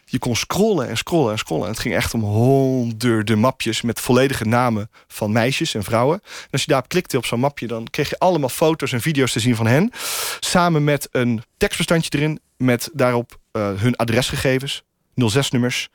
[0.05, 1.65] Je kon scrollen en scrollen en scrollen.
[1.65, 6.21] En het ging echt om honderden mapjes met volledige namen van meisjes en vrouwen.
[6.23, 9.31] En als je daarop klikte op zo'n mapje, dan kreeg je allemaal foto's en video's
[9.31, 9.91] te zien van hen.
[10.39, 14.83] Samen met een tekstbestandje erin met daarop uh, hun adresgegevens,
[15.21, 15.87] 06-nummers,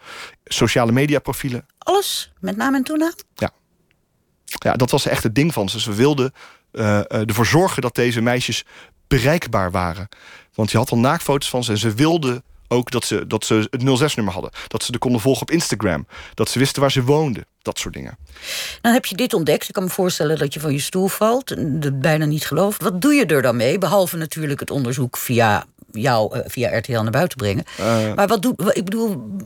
[0.44, 1.66] sociale mediaprofielen.
[1.78, 3.14] Alles met naam en toenaam?
[3.34, 3.50] Ja.
[4.44, 5.80] Ja, dat was echt het ding van ze.
[5.80, 6.32] Ze wilden
[7.08, 8.64] ervoor zorgen dat deze meisjes
[9.08, 10.08] bereikbaar waren.
[10.54, 13.68] Want je had al naakfoto's van ze en ze wilden ook dat ze, dat ze
[13.70, 14.50] het 06-nummer hadden.
[14.66, 16.06] Dat ze er konden volgen op Instagram.
[16.34, 17.44] Dat ze wisten waar ze woonden.
[17.62, 18.18] Dat soort dingen.
[18.80, 19.68] Dan heb je dit ontdekt.
[19.68, 21.54] Ik kan me voorstellen dat je van je stoel valt.
[21.82, 22.82] Dat bijna niet gelooft.
[22.82, 23.78] Wat doe je er dan mee?
[23.78, 27.64] Behalve natuurlijk het onderzoek via jou via RTL naar buiten brengen.
[27.80, 29.36] Uh, maar wat doe ik bedoel,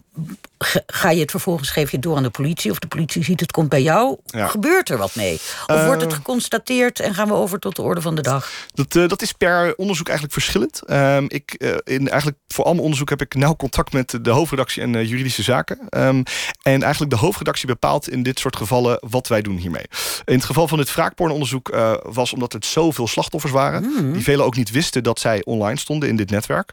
[0.87, 3.41] ga je het vervolgens geef je het door aan de politie of de politie ziet
[3.41, 4.17] het komt bij jou?
[4.25, 4.47] Ja.
[4.47, 5.35] Gebeurt er wat mee?
[5.67, 8.51] Of uh, wordt het geconstateerd en gaan we over tot de orde van de dag?
[8.75, 10.83] Dat, dat is per onderzoek eigenlijk verschillend.
[10.83, 11.53] Ehm, ik,
[11.85, 15.43] in, eigenlijk voor al mijn onderzoek heb ik nauw contact met de hoofdredactie en juridische
[15.43, 15.79] zaken.
[15.91, 16.23] Um,
[16.63, 19.85] en eigenlijk de hoofdredactie bepaalt in dit soort gevallen wat wij doen hiermee.
[20.25, 24.13] In het geval van dit wraakpornonderzoek was omdat het zoveel slachtoffers waren, mm.
[24.13, 26.71] die velen ook niet wisten dat zij online stonden in dit netwerk.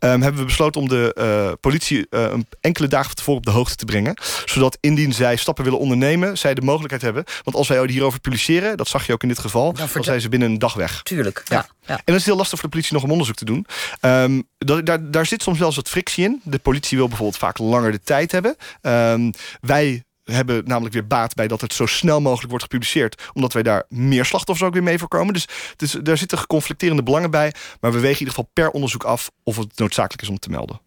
[0.00, 4.14] Um, hebben we besloten om de politie uh, enkele dagen op de hoogte te brengen.
[4.44, 7.24] Zodat indien zij stappen willen ondernemen, zij de mogelijkheid hebben.
[7.42, 10.20] Want als wij hierover publiceren, dat zag je ook in dit geval, dan, dan zijn
[10.20, 11.02] ze binnen een dag weg.
[11.02, 11.66] Tuurlijk, ja.
[11.86, 11.94] ja.
[11.94, 13.66] En dat is heel lastig voor de politie nog om onderzoek te doen.
[14.00, 16.40] Um, dat, daar, daar zit soms wel eens wat frictie in.
[16.44, 18.56] De politie wil bijvoorbeeld vaak langer de tijd hebben.
[18.82, 23.22] Um, wij hebben namelijk weer baat bij dat het zo snel mogelijk wordt gepubliceerd.
[23.32, 25.34] Omdat wij daar meer slachtoffers ook weer mee voorkomen.
[25.34, 27.52] Dus, dus daar zitten geconflicterende belangen bij.
[27.80, 30.50] Maar we wegen in ieder geval per onderzoek af of het noodzakelijk is om te
[30.50, 30.80] melden.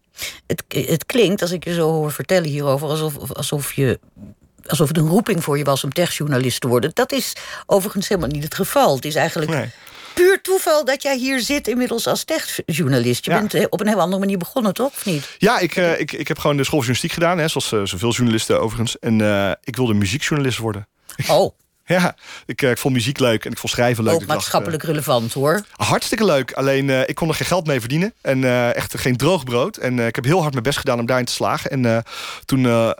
[0.46, 4.00] Het, het klinkt, als ik je zo hoor vertellen hierover, alsof, alsof je
[4.66, 6.90] alsof het een roeping voor je was om techjournalist te worden.
[6.94, 7.32] Dat is
[7.66, 8.94] overigens helemaal niet het geval.
[8.94, 9.70] Het is eigenlijk nee
[10.14, 13.24] puur toeval dat jij hier zit inmiddels als techjournalist.
[13.24, 13.40] Je ja.
[13.46, 14.92] bent op een heel andere manier begonnen, toch?
[14.92, 15.36] Of niet?
[15.38, 17.80] Ja, ik, uh, ik, ik heb gewoon de school van journalistiek gedaan, hè, zoals uh,
[17.84, 18.98] zoveel journalisten overigens.
[18.98, 20.88] En uh, ik wilde muziekjournalist worden.
[21.28, 21.54] Oh.
[21.94, 22.16] Ja,
[22.46, 24.14] ik, ik, vond muziek leuk en ik vond schrijven leuk.
[24.14, 25.64] Ook maatschappelijk dacht, relevant hoor.
[25.76, 26.52] Hartstikke leuk.
[26.52, 28.14] Alleen uh, ik kon er geen geld mee verdienen.
[28.20, 29.76] En uh, echt geen droog brood.
[29.76, 31.70] En uh, ik heb heel hard mijn best gedaan om daarin te slagen.
[31.70, 32.04] En
[32.44, 32.92] toen,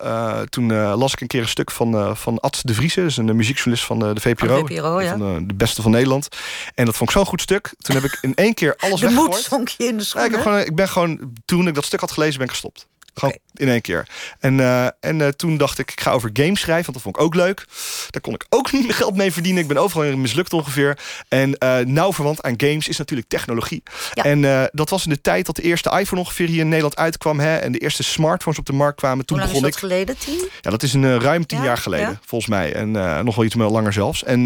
[0.49, 3.01] toen las ik een keer een stuk van, van Ad de Vriese.
[3.01, 4.57] Dus een muziekjournalist van de, de VPRO.
[4.57, 5.16] Van, de, VPRO, ja.
[5.18, 6.29] van de beste van Nederland.
[6.75, 7.75] En dat vond ik zo'n goed stuk.
[7.79, 9.33] Toen heb ik in één keer alles de weggegooid.
[9.33, 11.68] De moed zonk je in de schoen, ja, ik, heb gewoon, ik ben gewoon, toen
[11.68, 12.87] ik dat stuk had gelezen, ben ik gestopt.
[13.14, 13.66] Gewoon okay.
[13.66, 14.09] in één keer.
[14.40, 17.16] En, uh, en uh, toen dacht ik, ik ga over games schrijven, want dat vond
[17.16, 17.66] ik ook leuk.
[18.11, 19.62] Daar kon ik ook niet meer geld mee verdienen.
[19.62, 20.98] Ik ben overal in mislukt ongeveer.
[21.29, 23.83] En uh, nauw verwant aan games is natuurlijk technologie.
[24.12, 24.24] Ja.
[24.24, 27.40] En dat was in de tijd dat de eerste iPhone ongeveer hier in Nederland uitkwam.
[27.40, 29.24] Hè, en de eerste smartphones op de markt kwamen.
[29.24, 29.90] Toen Hoe lang begon is dat ik.
[29.90, 30.48] geleden, tien?
[30.61, 31.64] Ja, dat is een ruim tien ja?
[31.64, 32.18] jaar geleden, ja?
[32.27, 32.72] volgens mij.
[32.72, 32.90] En
[33.24, 34.24] nog wel iets meer langer zelfs.
[34.24, 34.44] En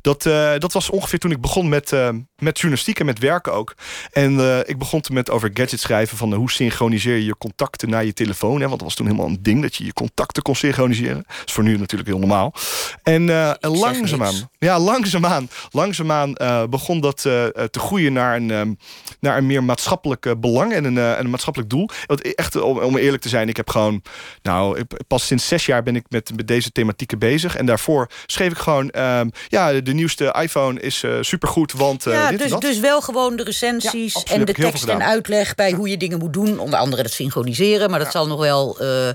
[0.00, 0.22] dat,
[0.58, 1.90] dat was ongeveer toen ik begon met,
[2.36, 3.74] met journalistiek en met werken ook.
[4.12, 8.04] En ik begon toen met over gadgets schrijven van hoe synchroniseer je je contacten naar
[8.04, 8.60] je telefoon.
[8.60, 11.24] Hè, want dat was toen helemaal een ding dat je je contacten kon synchroniseren.
[11.26, 12.54] Dat is voor nu natuurlijk heel normaal.
[13.02, 18.78] En uh, langzaamaan, ja, langzaamaan, langzaamaan uh, begon dat uh, te groeien naar een, um,
[19.20, 21.88] naar een meer maatschappelijk belang en een, en een maatschappelijk doel.
[22.06, 24.02] Want echt, om, om, eerlijk te zijn, ik heb gewoon,
[24.42, 27.56] nou, pas sinds zes jaar ben ik met, met deze thematieken bezig.
[27.56, 32.38] En daarvoor schreef ik gewoon, um, ja, de nieuwste iPhone is supergoed, want ja, dit
[32.38, 35.96] dus, dus wel gewoon de recensies ja, en de tekst en uitleg bij hoe je
[35.96, 36.58] dingen moet doen.
[36.58, 38.82] Onder andere het synchroniseren, maar dat zal nog wel.
[38.82, 39.08] Uh,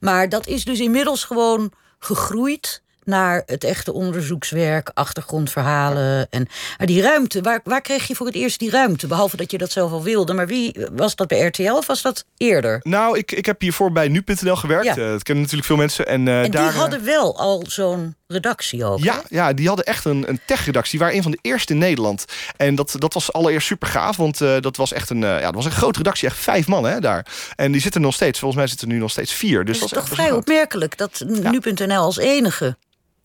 [0.00, 6.26] maar dat is dus inmiddels gewoon gegroeid naar het echte onderzoekswerk, achtergrondverhalen.
[6.30, 9.06] En maar die ruimte, waar, waar kreeg je voor het eerst die ruimte?
[9.06, 10.34] Behalve dat je dat zelf al wilde.
[10.34, 12.80] Maar wie was dat bij RTL of was dat eerder?
[12.82, 14.84] Nou, ik, ik heb hiervoor bij nu.nl gewerkt.
[14.84, 14.96] Ja.
[14.96, 16.06] Uh, dat kennen natuurlijk veel mensen.
[16.06, 18.98] En, uh, en daar, die hadden wel al zo'n redactie ook.
[18.98, 20.98] Ja, ja, die hadden echt een, een tech-redactie.
[20.98, 22.24] waren een van de eerste in Nederland.
[22.56, 24.16] En dat, dat was allereerst super gaaf.
[24.16, 26.28] Want uh, dat was echt een, ja, dat was een grote redactie.
[26.28, 27.26] Echt vijf man hè, daar.
[27.56, 28.38] En die zitten nog steeds.
[28.38, 29.64] Volgens mij zitten er nu nog steeds vier.
[29.64, 32.76] Dus dat is toch vrij opmerkelijk dat nu.nl als enige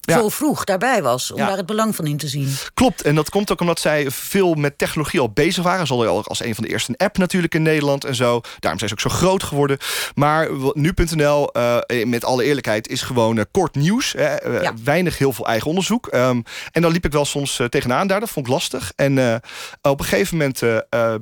[0.06, 0.18] ja.
[0.18, 1.32] zo vroeg daarbij was.
[1.32, 1.48] Om ja.
[1.48, 2.56] daar het belang van in te zien.
[2.74, 3.02] Klopt.
[3.02, 5.88] En dat komt ook omdat zij veel met technologie al bezig waren.
[5.88, 8.42] Ze hadden al als een van de eerste een app natuurlijk in Nederland en zo.
[8.60, 9.78] Daarom zijn ze ook zo groot geworden.
[10.16, 14.16] Maar nu.nl, uh, met alle eerlijkheid, is gewoon uh, kort nieuws.
[14.16, 14.24] Uh,
[14.62, 14.74] ja.
[14.84, 16.14] Weinig heel veel eigen onderzoek.
[16.14, 18.20] Um, en dan liep ik wel soms tegenaan daar.
[18.20, 18.92] Dat vond ik lastig.
[18.96, 19.42] En
[19.82, 20.60] op een gegeven moment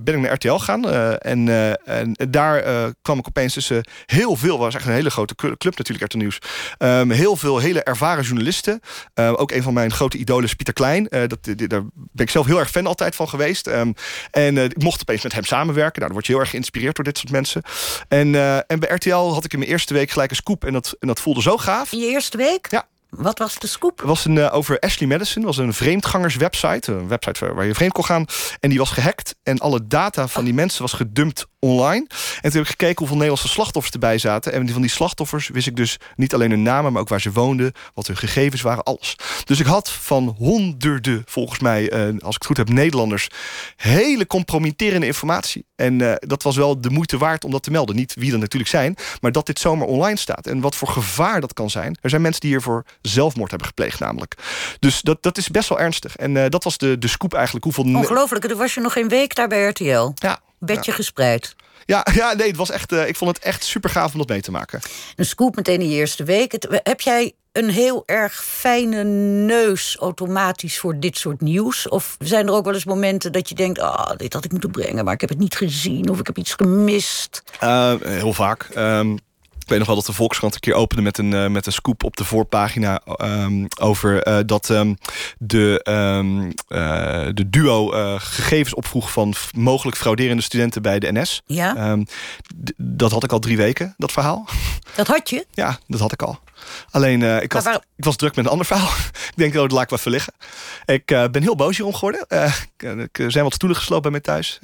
[0.03, 0.89] ben ik naar RTL gaan.
[1.19, 1.49] En,
[1.85, 2.63] en, daar
[3.01, 4.57] kwam ik opeens tussen heel veel.
[4.57, 6.37] was echt een hele grote club natuurlijk, RTL Nieuws.
[6.79, 8.70] Um, heel veel hele ervaren journalisten.
[9.15, 11.07] Uh, ook een van mijn grote idolen is Pieter Klein.
[11.09, 13.67] Uh, dat, die, daar ben ik zelf heel erg fan altijd van geweest.
[13.67, 13.93] Um,
[14.31, 16.01] en uh, ik mocht opeens met hem samenwerken.
[16.01, 17.61] Nou, dan word je heel erg geïnspireerd door dit soort mensen.
[18.07, 18.35] En,
[18.67, 20.65] en bij RTL had ik in mijn eerste week gelijk een scoop.
[20.65, 21.91] En dat, en dat voelde zo gaaf.
[21.91, 22.67] In je eerste week?
[22.69, 22.87] Ja.
[23.11, 23.97] Wat was de scoop?
[23.97, 25.43] Het was een, uh, over Ashley Madison.
[25.43, 26.91] was een vreemdgangerswebsite.
[26.91, 28.25] Een website waar je vreemd kon gaan.
[28.59, 29.35] En die was gehackt.
[29.43, 32.05] En alle data van die mensen was gedumpt online.
[32.09, 34.53] En toen heb ik gekeken hoeveel Nederlandse slachtoffers erbij zaten.
[34.53, 36.91] En van die slachtoffers wist ik dus niet alleen hun namen...
[36.91, 39.15] maar ook waar ze woonden, wat hun gegevens waren, alles.
[39.43, 43.27] Dus ik had van honderden, volgens mij, uh, als ik het goed heb, Nederlanders...
[43.75, 45.65] hele compromitterende informatie.
[45.75, 47.95] En uh, dat was wel de moeite waard om dat te melden.
[47.95, 50.47] Niet wie er natuurlijk zijn, maar dat dit zomaar online staat.
[50.47, 51.97] En wat voor gevaar dat kan zijn.
[52.01, 54.35] Er zijn mensen die hiervoor zelfmoord hebben gepleegd namelijk.
[54.79, 56.15] Dus dat, dat is best wel ernstig.
[56.15, 57.65] En uh, dat was de, de scoop eigenlijk.
[57.65, 57.83] Hoeveel...
[57.83, 60.11] Ongelooflijk, er was je nog geen week daar bij RTL.
[60.15, 60.39] Ja.
[60.65, 60.97] Bedje ja.
[60.97, 61.55] gespreid.
[61.85, 64.27] Ja, ja, nee, het was echt, uh, ik vond het echt super gaaf om dat
[64.27, 64.79] mee te maken.
[65.15, 66.51] Een scoop meteen in de eerste week.
[66.51, 69.03] Het, heb jij een heel erg fijne
[69.45, 71.89] neus automatisch voor dit soort nieuws?
[71.89, 73.79] Of zijn er ook wel eens momenten dat je denkt...
[73.79, 76.09] ah, oh, dit had ik moeten brengen, maar ik heb het niet gezien...
[76.09, 77.43] of ik heb iets gemist?
[77.63, 78.69] Uh, heel vaak.
[78.77, 79.21] Um, ik
[79.71, 82.03] weet nog wel dat de Volkskrant een keer opende met een, uh, met een scoop
[82.03, 84.97] op de voorpagina um, over uh, dat um,
[85.37, 86.51] de, um, uh,
[87.33, 91.41] de duo gegevens opvroeg van mogelijk frauderende studenten bij de NS.
[91.45, 91.97] Ja.
[92.77, 94.45] dat had ik al drie weken, dat verhaal.
[94.95, 95.45] Dat had je?
[95.51, 96.39] Ja, dat had ik al.
[96.91, 97.75] Alleen, uh, ik, waar...
[97.95, 98.89] ik was druk met een ander verhaal.
[99.31, 100.33] ik denk, oh, dat laat ik wel verliggen.
[100.85, 102.25] Ik uh, ben heel boos hierom geworden.
[102.29, 102.53] Uh,
[103.11, 104.59] er zijn wat stoelen geslopen bij mij thuis.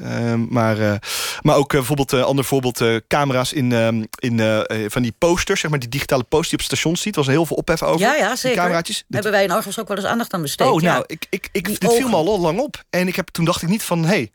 [0.49, 0.99] maar,
[1.41, 3.71] maar ook bijvoorbeeld, ander voorbeeld, camera's in,
[4.19, 4.39] in
[4.87, 7.15] van die posters, zeg maar die digitale posters die op het station ziet.
[7.15, 7.99] Er was heel veel ophef over.
[7.99, 8.57] Ja, ja, zeker.
[8.57, 9.03] cameraatjes.
[9.09, 10.67] Hebben wij in Argos ook wel eens aandacht aan besteed.
[10.67, 10.91] Oh, ja.
[10.91, 12.83] nou, ik, ik, ik, dit viel me al lang op.
[12.89, 14.31] En ik heb, toen dacht ik niet van, hey,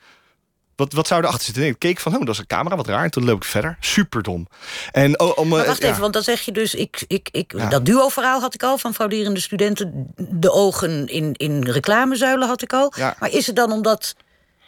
[0.82, 1.62] wat, wat zou erachter zitten?
[1.62, 3.04] En ik keek van, oh, dat is een camera, wat raar.
[3.04, 3.76] En toen loop ik verder.
[3.80, 4.46] Super dom.
[4.92, 5.88] En, oh, om, maar wacht ja.
[5.88, 6.74] even, want dan zeg je dus...
[6.74, 7.68] Ik, ik, ik, ja.
[7.68, 10.12] Dat duo-verhaal had ik al van frauderende studenten.
[10.16, 12.92] De ogen in, in reclamezuilen had ik al.
[12.96, 13.16] Ja.
[13.18, 14.14] Maar is het dan omdat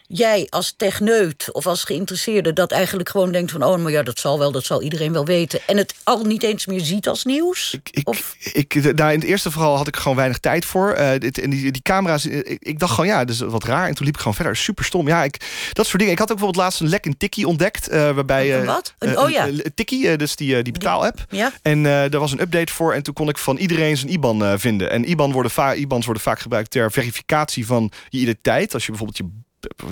[0.07, 2.53] jij als techneut of als geïnteresseerde...
[2.53, 3.63] dat eigenlijk gewoon denkt van...
[3.63, 5.61] oh, maar ja, dat zal wel, dat zal iedereen wel weten...
[5.67, 7.75] en het al niet eens meer ziet als nieuws?
[7.75, 8.37] Ik, ik, of?
[8.53, 10.97] ik, daar in het eerste verhaal had ik gewoon weinig tijd voor.
[10.99, 13.89] Uh, dit, en die, die camera's, ik, ik, dacht gewoon, ja, dat is wat raar.
[13.89, 14.57] En toen liep ik gewoon verder.
[14.57, 15.09] Super stom.
[15.09, 15.41] Ja, ik,
[15.73, 16.13] dat soort dingen.
[16.13, 17.93] Ik had ook bijvoorbeeld laatst een lek in Tikkie ontdekt.
[17.93, 18.95] Uh, waarbij, uh, wat?
[18.99, 19.49] Een, oh ja.
[19.75, 21.25] Tikkie, dus die, die betaal-app.
[21.29, 21.53] Ja.
[21.63, 22.93] En daar was een update voor.
[22.93, 24.91] En toen kon ik van iedereen zijn IBAN vinden.
[24.91, 28.75] En IBAN worden IBANs worden vaak gebruikt ter verificatie van je identiteit.
[28.75, 29.43] Als je bijvoorbeeld je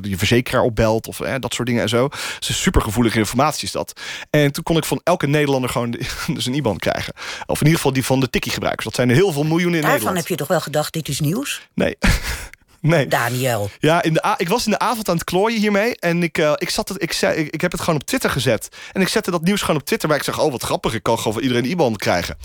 [0.01, 2.09] je verzekeraar opbelt of hè, dat soort dingen en zo.
[2.39, 4.01] Dus super gevoelige informatie is dat.
[4.31, 5.91] En toen kon ik van elke Nederlander gewoon
[6.35, 7.13] dus een IBAN krijgen.
[7.47, 8.85] Of in ieder geval die van de tikkie gebruikers.
[8.85, 10.17] Dat zijn er heel veel miljoenen in Daarvan Nederland.
[10.19, 11.69] heb je toch wel gedacht, dit is nieuws?
[11.75, 11.97] Nee.
[12.83, 13.07] Nee.
[13.07, 13.71] Daniel.
[13.79, 15.97] Ja, in de ik was in de avond aan het klooien hiermee.
[15.97, 18.31] En ik, uh, ik, zat het, ik, zei, ik, ik, heb het gewoon op Twitter
[18.31, 18.68] gezet.
[18.92, 20.09] En ik zette dat nieuws gewoon op Twitter.
[20.09, 20.95] Maar ik zeg, oh wat grappig.
[20.95, 22.37] Ik kan gewoon van iedereen IBAN krijgen.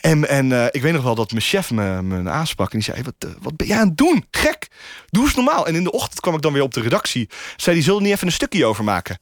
[0.00, 2.72] En, en uh, ik weet nog wel dat mijn chef me, me aansprak.
[2.72, 4.26] En die zei, hey, wat, uh, wat ben jij aan het doen?
[4.30, 4.68] Gek.
[5.08, 5.66] Doe eens normaal.
[5.66, 7.28] En in de ochtend kwam ik dan weer op de redactie.
[7.56, 9.18] Zei, die zullen niet even een stukje over maken.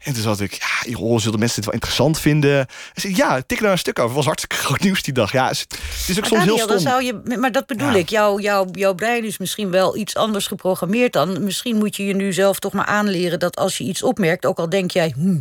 [0.00, 2.66] En toen zat ik, ja, joh, zullen mensen dit wel interessant vinden?
[2.94, 4.08] Zei, ja, tik daar een stuk over.
[4.08, 5.32] Het was hartstikke groot nieuws die dag.
[5.32, 5.66] Ja, het
[6.08, 6.68] is ook maar soms Daniel, heel stom.
[6.68, 7.94] Dan zou je, maar dat bedoel Ja.
[7.96, 8.08] ik.
[8.08, 11.44] Jouw, jouw, jouw brein is misschien wel iets anders geprogrammeerd dan.
[11.44, 13.38] Misschien moet je je nu zelf toch maar aanleren...
[13.38, 15.14] dat als je iets opmerkt, ook al denk jij...
[15.16, 15.38] Hm,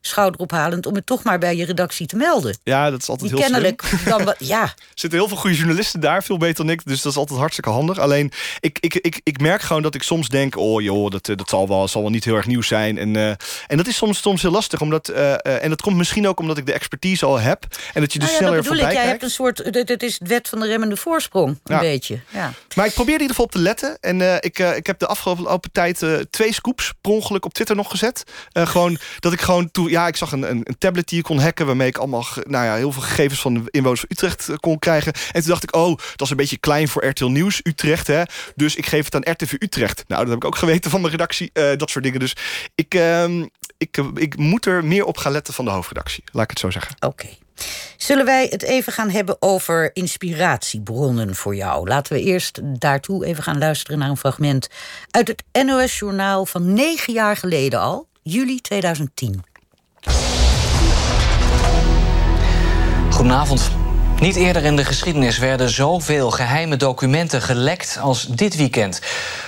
[0.00, 2.58] schouderophalend, om het toch maar bij je redactie te melden.
[2.62, 3.62] Ja, dat is altijd Die heel slim.
[3.62, 4.34] kennelijk dan.
[4.38, 6.80] Ja, Er zitten heel veel goede journalisten daar, veel beter dan ik.
[6.84, 7.98] Dus dat is altijd hartstikke handig.
[7.98, 10.56] Alleen, ik, ik, ik, ik merk gewoon dat ik soms denk...
[10.56, 12.98] oh joh, dat, eh, dat zal, wel, zal wel niet heel erg nieuw zijn.
[12.98, 13.28] En, eh,
[13.66, 14.80] en dat is soms, soms heel lastig.
[14.80, 17.66] Omdat, eh, en dat komt misschien ook omdat ik de expertise al heb.
[17.94, 18.82] En dat je dus nou ja dat bedoel ik.
[18.82, 19.08] Jij kijkt.
[19.10, 19.72] hebt een soort...
[19.72, 21.80] Dit, dit is het wet van de remmende voorsprong, een Ja.
[21.80, 22.20] beetje.
[22.28, 22.52] Ja.
[22.76, 23.98] Maar ik probeer in ieder geval op te letten.
[24.00, 28.22] En ik, ik heb de afgelopen tijd twee scoops per ongeluk op Twitter nog gezet.
[28.52, 29.89] Gewoon dat ik gewoon toe.
[29.90, 31.66] Ja, ik zag een, een, een tablet die je kon hacken.
[31.66, 34.78] Waarmee ik allemaal nou ja, heel veel gegevens van de inwoners van Utrecht eh, kon
[34.78, 35.12] krijgen.
[35.12, 38.06] En toen dacht ik, oh, dat is een beetje klein voor RTL Nieuws Utrecht.
[38.06, 38.22] Hè?
[38.54, 40.04] Dus ik geef het aan RTV Utrecht.
[40.06, 41.50] Nou, dat heb ik ook geweten van de redactie.
[41.52, 42.20] eh, dat soort dingen.
[42.20, 42.36] Dus
[42.74, 43.46] ik, ehm,
[43.78, 46.24] ik, eh, ik moet er meer op gaan letten van de hoofdredactie.
[46.32, 46.96] Laat ik het zo zeggen.
[47.00, 47.28] Oké.
[47.96, 51.88] Zullen wij het even gaan hebben over inspiratiebronnen voor jou?
[51.88, 54.68] Laten we eerst daartoe even gaan luisteren naar een fragment
[55.10, 59.44] uit het NOS-journaal van negen jaar geleden al, juli 2010.
[63.20, 63.70] Goedenavond.
[64.20, 69.00] Niet eerder in de geschiedenis werden zoveel geheime documenten gelekt als dit weekend.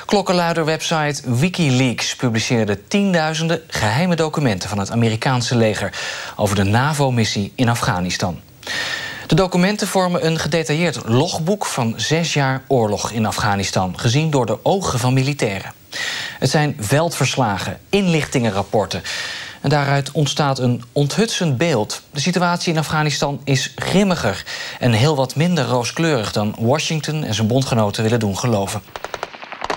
[0.07, 5.93] Klokkenluider-website Wikileaks publiceerde tienduizenden geheime documenten van het Amerikaanse leger
[6.37, 8.41] over de NAVO-missie in Afghanistan.
[9.27, 14.65] De documenten vormen een gedetailleerd logboek van zes jaar oorlog in Afghanistan, gezien door de
[14.65, 15.73] ogen van militairen.
[16.39, 19.03] Het zijn veldverslagen, inlichtingenrapporten.
[19.63, 22.03] En daaruit ontstaat een onthutsend beeld.
[22.11, 24.45] De situatie in Afghanistan is grimmiger
[24.79, 28.83] en heel wat minder rooskleurig dan Washington en zijn bondgenoten willen doen geloven.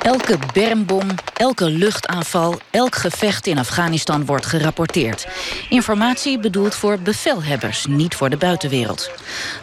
[0.05, 5.27] Elke bermbom, elke luchtaanval, elk gevecht in Afghanistan wordt gerapporteerd.
[5.69, 9.11] Informatie bedoeld voor bevelhebbers, niet voor de buitenwereld.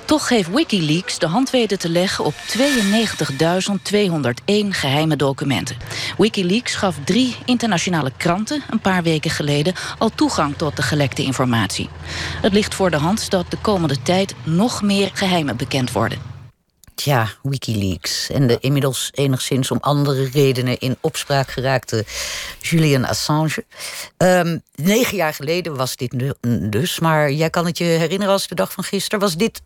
[0.04, 2.54] Toch heeft Wikileaks de hand weten te leggen op 92.201
[4.68, 5.76] geheime documenten.
[6.18, 11.88] Wikileaks gaf drie internationale kranten een paar weken geleden al toegang tot de gelekte informatie.
[12.40, 16.31] Het ligt voor de hand dat de komende tijd nog meer geheimen bekend worden.
[17.04, 18.30] Ja, Wikileaks.
[18.30, 22.04] En de inmiddels enigszins om andere redenen in opspraak geraakte
[22.60, 23.64] Julian Assange.
[24.16, 26.34] Um, negen jaar geleden was dit
[26.72, 29.20] dus, maar jij kan het je herinneren als de dag van gisteren.
[29.20, 29.62] Was dit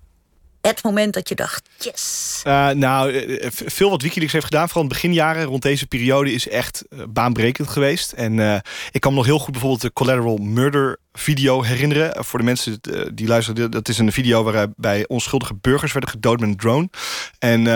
[0.67, 2.43] het moment dat je dacht, yes?
[2.47, 6.49] Uh, nou, eh, veel wat Wikileaks heeft gedaan, vooral in beginjaren rond deze periode, is
[6.49, 8.13] echt eh, baanbrekend geweest.
[8.13, 12.25] En ik kan me nog heel goed bijvoorbeeld de Collateral Murder video herinneren.
[12.25, 12.81] Voor de mensen
[13.15, 16.89] die luisteren, dat is een video waarbij onschuldige burgers werden gedood met een drone.
[17.39, 17.67] En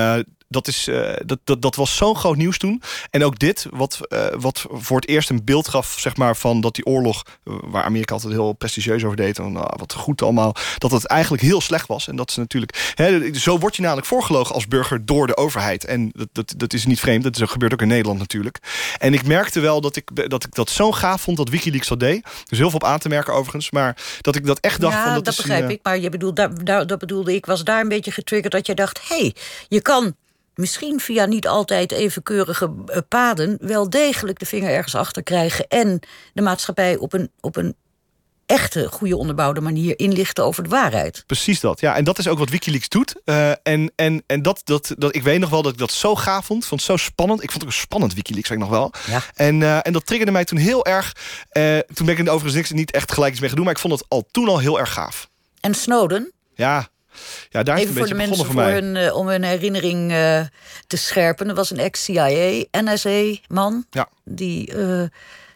[0.51, 2.83] dat, is, uh, dat, dat, dat was zo'n groot nieuws toen.
[3.11, 6.61] En ook dit, wat, uh, wat voor het eerst een beeld gaf zeg maar, van
[6.61, 10.55] dat die oorlog, uh, waar Amerika altijd heel prestigieus over deed, en, wat goed allemaal,
[10.79, 12.09] dat het eigenlijk heel slecht was.
[12.09, 15.85] En dat is natuurlijk, hè, zo word je namelijk voorgelogen als burger door de overheid.
[15.85, 18.59] En dat, dat, dat is niet vreemd, dat gebeurt ook in Nederland natuurlijk.
[18.99, 22.01] En ik merkte wel dat ik dat, ik dat zo gaaf vond dat Wikileaks dat
[22.01, 22.23] deed.
[22.49, 24.95] Dus heel veel op aan te merken overigens, maar dat ik dat echt dacht.
[24.95, 25.81] Ja, van, dat, dat begrijp ik.
[25.83, 28.75] Maar je bedoelt, daar, daar, dat bedoelde ik, was daar een beetje getriggerd dat je
[28.75, 29.35] dacht, hé, hey,
[29.69, 30.15] je kan
[30.61, 35.69] misschien via niet altijd even keurige eh, paden wel degelijk de vinger ergens achter krijgen
[35.69, 36.01] en
[36.33, 37.77] de maatschappij op een, op een
[38.51, 41.25] echte, goede onderbouwde manier inlichten over de waarheid.
[41.27, 41.97] Precies dat, ja.
[41.97, 43.15] En dat is ook wat Wikileaks doet.
[43.25, 46.17] Uh, en en, en dat, dat, dat, ik weet nog wel dat ik dat zo
[46.17, 46.67] gaaf vond.
[46.67, 47.43] vond het zo spannend.
[47.43, 48.93] Ik vond het ook spannend, Wikileaks, ik nog wel.
[49.07, 49.23] Ja.
[49.35, 51.17] En, uh, en dat triggerde mij toen heel erg.
[51.53, 53.65] Uh, toen ben ik er overigens niks, niet echt gelijk iets mee gedaan.
[53.65, 55.29] Maar ik vond het al toen al heel erg gaaf.
[55.61, 56.33] En Snowden?
[56.55, 56.89] Ja,
[57.51, 58.73] ja, daar Even voor de mensen voor, mij.
[58.73, 60.41] hun, uh, om hun herinnering uh,
[60.87, 61.49] te scherpen.
[61.49, 63.87] Er was een ex-CIA, NSA-man...
[63.91, 64.09] Ja.
[64.25, 65.03] die uh,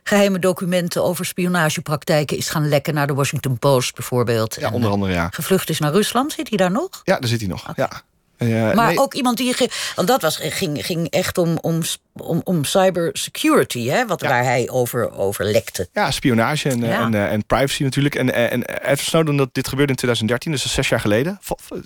[0.02, 2.36] geheime documenten over spionagepraktijken...
[2.36, 4.56] is gaan lekken naar de Washington Post bijvoorbeeld.
[4.60, 5.28] Ja, onder andere, ja.
[5.30, 6.32] Gevlucht is naar Rusland.
[6.32, 7.00] Zit hij daar nog?
[7.04, 7.88] Ja, daar zit hij nog, okay.
[7.90, 8.02] ja.
[8.38, 8.98] Uh, maar nee.
[8.98, 9.54] ook iemand die.
[9.94, 14.28] Want dat was, ging, ging echt om, om, om, om cybersecurity, hè, wat, ja.
[14.28, 15.88] waar hij over, over lekte.
[15.92, 17.00] Ja, spionage en, ja.
[17.00, 18.14] en, en privacy natuurlijk.
[18.14, 21.40] En, en Edward Snowden, dat dit gebeurde in 2013, dus zes jaar geleden.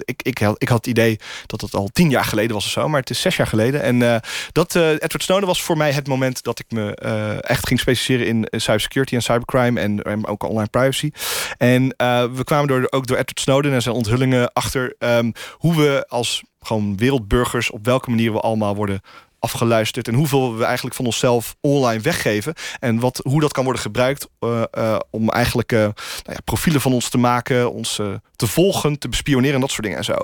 [0.05, 2.71] Ik, ik, had, ik had het idee dat het al tien jaar geleden was of
[2.71, 3.83] zo, maar het is zes jaar geleden.
[3.83, 4.17] En uh,
[4.53, 6.95] dat, uh, Edward Snowden was voor mij het moment dat ik me
[7.41, 11.11] echt ging specialiseren in cybersecurity en cybercrime en, en ook online privacy.
[11.59, 11.89] En
[12.35, 16.38] we kwamen door, ook door Edward Snowden en zijn onthullingen achter um, hoe we als
[16.61, 19.01] gewoon wereldburgers, op welke manier we allemaal worden
[19.39, 23.83] afgeluisterd en hoeveel we eigenlijk van onszelf online weggeven en wat, hoe dat kan worden
[23.83, 27.95] gebruikt uh, uh, om eigenlijk uh, nou ja, profielen van ons te maken, ons
[28.37, 30.17] te volgen, te bespioneren en dat soort dingen en zo.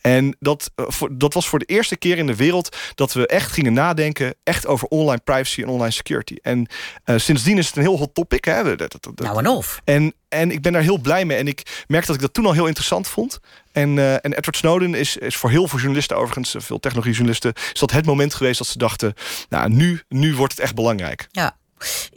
[0.00, 3.52] En dat, voor, dat was voor de eerste keer in de wereld dat we echt
[3.52, 6.36] gingen nadenken echt over online privacy en online security.
[6.42, 6.66] En
[7.04, 8.44] sindsdien is het een heel hot topic.
[8.44, 8.76] Hè?
[8.76, 9.80] Dat, dat, nou en of.
[9.84, 11.36] En, en ik ben daar heel blij mee.
[11.36, 13.40] En ik merk dat ik dat toen al heel interessant vond.
[13.72, 17.80] En, uh, en Edward Snowden is, is voor heel veel journalisten, overigens, veel technologiejournalisten, is
[17.80, 19.14] dat het moment geweest dat ze dachten:
[19.48, 21.26] nou, nu, nu wordt het echt belangrijk.
[21.30, 21.56] Ja.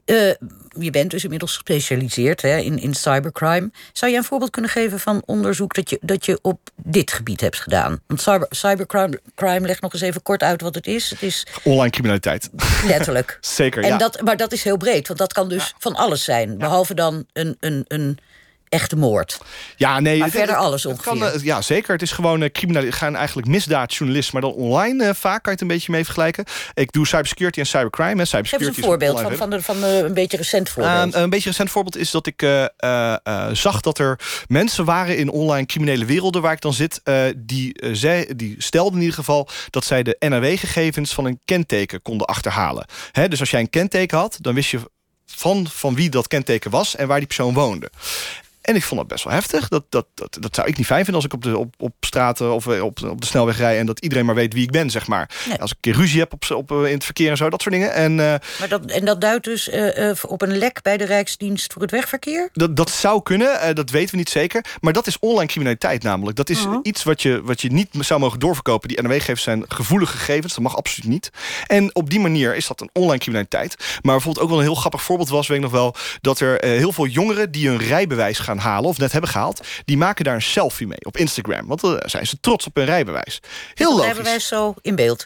[0.06, 0.32] Uh,
[0.80, 3.72] je bent dus inmiddels gespecialiseerd hè, in, in cybercrime.
[3.94, 7.42] Zou je een voorbeeld kunnen geven van onderzoek dat je, dat je op dit gebied
[7.42, 8.00] hebt gedaan?
[8.08, 11.10] Want cyber, cybercrime crime, leg nog eens even kort uit wat het is.
[11.10, 12.50] Het is online criminaliteit.
[12.86, 13.38] Letterlijk.
[13.42, 13.84] Zeker.
[13.84, 13.98] En ja.
[13.98, 15.76] dat, maar dat is heel breed, want dat kan dus ja.
[15.78, 16.50] van alles zijn.
[16.50, 16.56] Ja.
[16.56, 18.18] Behalve dan een, een, een
[18.74, 19.40] echte moord.
[19.76, 20.18] Ja, nee.
[20.18, 21.18] Maar het, verder het, alles ongeveer.
[21.18, 21.92] Kan, ja, zeker.
[21.94, 23.02] Het is gewoon uh, criminaliteit.
[23.02, 26.46] gaan eigenlijk misdaadjournalist, maar dan online uh, vaak kan je het een beetje mee vergelijken.
[26.74, 28.16] Ik doe cybersecurity en cybercrime.
[28.16, 28.26] Hè.
[28.26, 31.16] Cybersecurity Geef eens een voorbeeld van, van, de, van een beetje recent voorbeeld.
[31.16, 32.42] Uh, een beetje recent voorbeeld is dat ik
[33.52, 37.02] zag dat er mensen waren in online criminele werelden waar ik dan zit,
[37.36, 42.28] die, zij, die stelden in ieder geval dat zij de NAW-gegevens van een kenteken konden
[42.28, 42.86] achterhalen.
[43.12, 44.80] Hè, dus als jij een kenteken had, dan wist je
[45.26, 47.92] van, van wie dat kenteken was en waar die persoon woonde.
[48.64, 49.68] En ik vond dat best wel heftig.
[49.68, 51.94] Dat, dat, dat, dat zou ik niet fijn vinden als ik op, de, op, op
[52.00, 53.80] straten of op, op de snelweg rij...
[53.80, 55.30] en dat iedereen maar weet wie ik ben, zeg maar.
[55.48, 55.60] Nee.
[55.60, 57.74] Als ik een keer ruzie heb op, op, in het verkeer en zo, dat soort
[57.74, 57.94] dingen.
[57.94, 58.18] En, uh,
[58.60, 61.92] maar dat, en dat duidt dus uh, op een lek bij de Rijksdienst voor het
[61.92, 62.50] Wegverkeer?
[62.54, 64.66] Dat, dat zou kunnen, dat weten we niet zeker.
[64.82, 66.38] Maar dat is online criminaliteit namelijk.
[66.38, 66.80] Dat is -huh.
[66.82, 68.88] iets wat je, wat je niet zou mogen doorverkopen.
[68.88, 71.30] Die NW-gegevens zijn gevoelige gegevens, dat mag absoluut niet.
[71.68, 73.76] En op die manier is dat een online criminaliteit.
[73.78, 75.48] Maar bijvoorbeeld ook wel een heel grappig voorbeeld was...
[75.48, 78.98] weet ik nog wel, dat er heel veel jongeren die hun rijbewijs gaan halen of
[78.98, 81.68] net hebben gehaald, die maken daar een selfie mee op Instagram.
[81.68, 83.40] Want dan zijn ze trots op hun rijbewijs.
[83.74, 84.06] Heel logisch.
[84.06, 85.26] rijbewijs zo in beeld.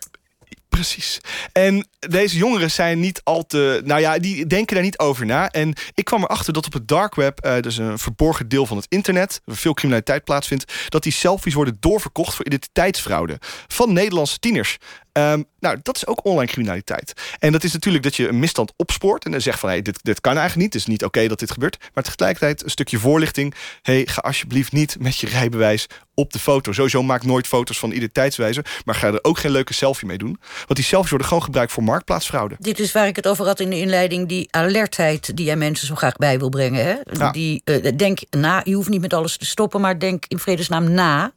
[0.69, 1.19] Precies.
[1.51, 3.81] En deze jongeren zijn niet al te...
[3.85, 5.49] Nou ja, die denken daar niet over na.
[5.49, 7.45] En ik kwam erachter dat op het dark web...
[7.45, 9.41] Uh, dus een verborgen deel van het internet...
[9.45, 10.73] waar veel criminaliteit plaatsvindt...
[10.89, 13.37] dat die selfies worden doorverkocht voor identiteitsfraude.
[13.67, 14.77] Van Nederlandse tieners.
[15.17, 17.13] Ehm, nou, dat is ook online criminaliteit.
[17.39, 19.99] En dat is natuurlijk dat je een misstand opspoort en dan zegt van hey, dit,
[20.03, 20.73] dit kan eigenlijk niet.
[20.73, 21.77] Het is niet oké dat dit gebeurt.
[21.93, 23.53] Maar tegelijkertijd een stukje voorlichting.
[23.81, 26.71] hey, ga alsjeblieft niet met je rijbewijs op de foto.
[26.71, 28.65] Sowieso maak nooit foto's van identiteitswijzer.
[28.85, 30.39] Maar ga er ook geen leuke selfie mee doen.
[30.57, 32.55] Want die selfies worden gewoon gebruikt voor marktplaatsfraude.
[32.59, 34.27] Dit is waar ik het over had in de inleiding.
[34.27, 36.85] Die alertheid die jij mensen zo graag bij wil brengen.
[36.85, 37.31] Hè?
[37.31, 39.81] Die, uh, denk na, je hoeft niet met alles te stoppen.
[39.81, 41.31] Maar denk in vredesnaam na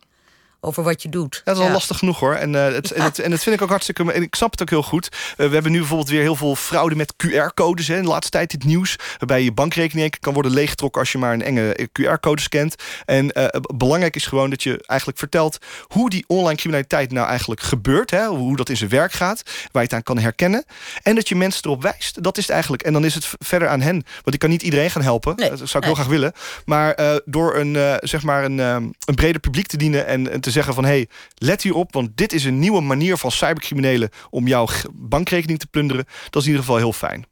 [0.61, 1.41] over wat je doet.
[1.45, 2.35] dat is al lastig genoeg hoor.
[2.35, 4.13] En, uh, het, en, het, en dat vind ik ook hartstikke.
[4.13, 5.09] En ik snap het ook heel goed.
[5.13, 7.89] Uh, we hebben nu bijvoorbeeld weer heel veel fraude met QR-codes.
[7.89, 8.97] In de laatste tijd dit nieuws.
[9.19, 12.75] Waarbij je bankrekening kan worden leeggetrokken als je maar een enge eh, QR-code scant.
[13.05, 17.61] En uh, belangrijk is gewoon dat je eigenlijk vertelt hoe die online criminaliteit nou eigenlijk
[17.61, 18.11] gebeurt.
[18.11, 19.43] Hè, hoe dat in zijn werk gaat.
[19.45, 20.65] Waar je het aan kan herkennen.
[21.03, 22.23] En dat je mensen erop wijst.
[22.23, 22.83] Dat is het eigenlijk.
[22.83, 24.05] En dan is het verder aan hen.
[24.23, 25.37] Want ik kan niet iedereen gaan helpen.
[25.37, 25.85] Nee, dat zou ik nee.
[25.85, 26.33] heel graag willen.
[26.65, 30.75] Maar door een, zeg maar een, een breder publiek te dienen en, en te zeggen
[30.75, 30.85] van...
[30.85, 34.11] hey, let hierop, want dit is een nieuwe manier van cybercriminelen...
[34.31, 36.05] om jouw bankrekening te plunderen.
[36.31, 37.27] Dat is in ieder geval heel fijn.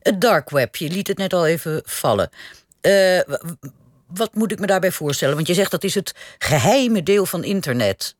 [0.00, 2.30] Het dark web, je liet het net al even vallen.
[2.82, 3.20] Uh,
[4.06, 5.34] wat moet ik me daarbij voorstellen?
[5.34, 8.16] Want je zegt dat is het geheime deel van internet.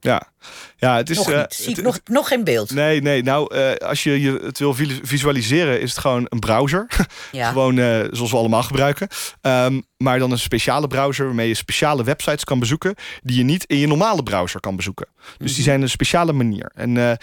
[0.00, 0.28] Ja,
[0.76, 1.16] ja het is.
[1.16, 2.70] Nog, uh, Zie ik nog, nog geen beeld.
[2.70, 3.22] Nee, nee.
[3.22, 6.86] Nou, uh, als je, je het wil visualiseren, is het gewoon een browser.
[7.32, 7.48] Ja.
[7.48, 9.08] gewoon uh, zoals we allemaal gebruiken.
[9.42, 12.94] Um, maar dan een speciale browser waarmee je speciale websites kan bezoeken.
[13.22, 15.06] die je niet in je normale browser kan bezoeken.
[15.06, 15.54] Dus mm -hmm.
[15.54, 16.70] die zijn een speciale manier.
[16.74, 17.18] En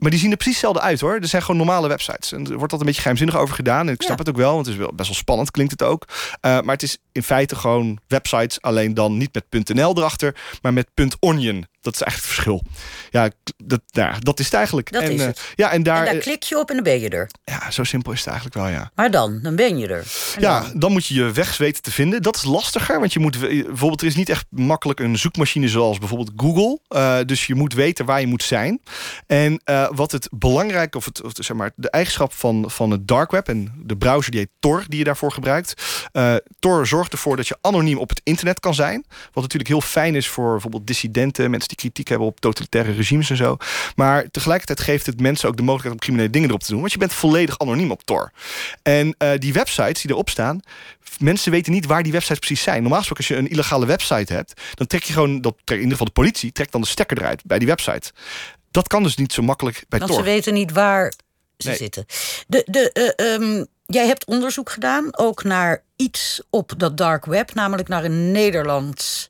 [0.00, 1.14] maar die zien er precies hetzelfde uit hoor.
[1.14, 2.32] Er zijn gewoon normale websites.
[2.32, 3.86] En er wordt dat een beetje geheimzinnig over gedaan.
[3.86, 4.24] En ik snap ja.
[4.24, 6.04] het ook wel, want het is wel best wel spannend, klinkt het ook.
[6.08, 10.72] Uh, maar het is in feite gewoon websites, alleen dan niet met .nl erachter, maar
[10.72, 10.88] met
[11.20, 11.66] .onion.
[11.80, 12.62] Dat is eigenlijk het verschil.
[13.10, 13.30] Ja,
[13.64, 14.92] dat, ja, dat is het eigenlijk.
[14.92, 15.38] Dat en, is het.
[15.38, 17.30] Uh, ja, en, daar, en daar klik je op en dan ben je er.
[17.44, 18.90] Ja, zo simpel is het eigenlijk wel, ja.
[18.94, 20.04] Maar dan, dan ben je er.
[20.34, 20.78] En ja, dan?
[20.78, 20.92] dan?
[20.92, 22.22] moet je je weg weten te vinden.
[22.22, 25.98] Dat is lastiger, want je moet bijvoorbeeld, er is niet echt makkelijk een zoekmachine zoals
[25.98, 26.78] bijvoorbeeld Google.
[26.88, 28.80] Uh, dus je moet weten waar je moet zijn.
[29.26, 33.08] En uh, wat het belangrijk, of, het, of zeg maar, de eigenschap van, van het
[33.08, 35.82] dark web en de browser die heet Tor, die je daarvoor gebruikt.
[36.58, 39.04] Tor zorgt ervoor dat je anoniem op het internet kan zijn.
[39.32, 43.30] Wat natuurlijk heel fijn is voor bijvoorbeeld dissidenten, mensen die kritiek hebben op totalitaire regimes
[43.30, 43.56] en zo.
[43.96, 46.80] Maar tegelijkertijd geeft het mensen ook de mogelijkheid om criminele dingen erop te doen.
[46.80, 48.32] Want je bent volledig anoniem op Tor.
[48.82, 50.60] En uh, die websites die erop staan,
[51.18, 52.80] mensen weten niet waar die websites precies zijn.
[52.80, 55.90] Normaal gesproken, als je een illegale website hebt, dan trek je gewoon, dat in ieder
[55.90, 58.12] geval de politie, trekt dan de stekker eruit bij die website.
[58.70, 60.20] Dat kan dus niet zo makkelijk bij Want Tor.
[60.20, 61.12] ze weten niet waar
[61.58, 61.76] ze nee.
[61.76, 62.06] zitten.
[62.46, 67.54] De, de, uh, um, jij hebt onderzoek gedaan, ook naar iets op dat dark web,
[67.54, 69.29] namelijk naar een Nederlands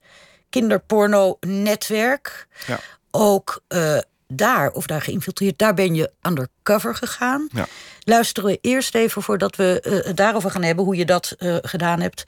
[0.51, 2.47] kinderporno-netwerk.
[2.67, 2.81] Ja.
[3.11, 3.99] Ook uh,
[4.29, 7.49] daar, of daar geïnfiltreerd, daar ben je undercover gegaan.
[7.53, 7.67] Ja.
[8.05, 11.57] Luisteren we eerst even voordat we uh, het daarover gaan hebben, hoe je dat uh,
[11.61, 12.25] gedaan hebt.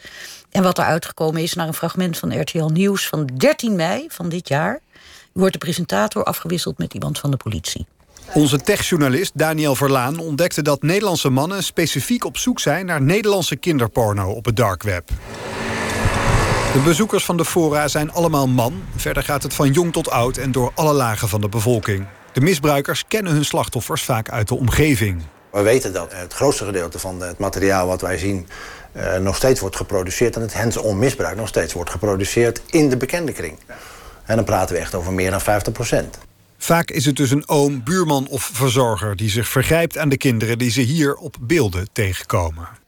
[0.50, 4.28] En wat er uitgekomen is naar een fragment van RTL Nieuws van 13 mei van
[4.28, 4.80] dit jaar.
[5.32, 7.86] Wordt de presentator afgewisseld met iemand van de politie.
[8.34, 14.30] Onze techjournalist Daniel Verlaan ontdekte dat Nederlandse mannen specifiek op zoek zijn naar Nederlandse kinderporno
[14.30, 15.10] op het dark web.
[16.72, 18.82] De bezoekers van de fora zijn allemaal man.
[18.96, 22.06] Verder gaat het van jong tot oud en door alle lagen van de bevolking.
[22.32, 25.22] De misbruikers kennen hun slachtoffers vaak uit de omgeving.
[25.50, 28.48] We weten dat het grootste gedeelte van het materiaal wat wij zien...
[28.96, 30.36] Uh, nog steeds wordt geproduceerd...
[30.36, 33.58] en het hands-on misbruik nog steeds wordt geproduceerd in de bekende kring.
[34.24, 36.18] En dan praten we echt over meer dan 50 procent.
[36.58, 39.16] Vaak is het dus een oom, buurman of verzorger...
[39.16, 42.81] die zich vergrijpt aan de kinderen die ze hier op beelden tegenkomen.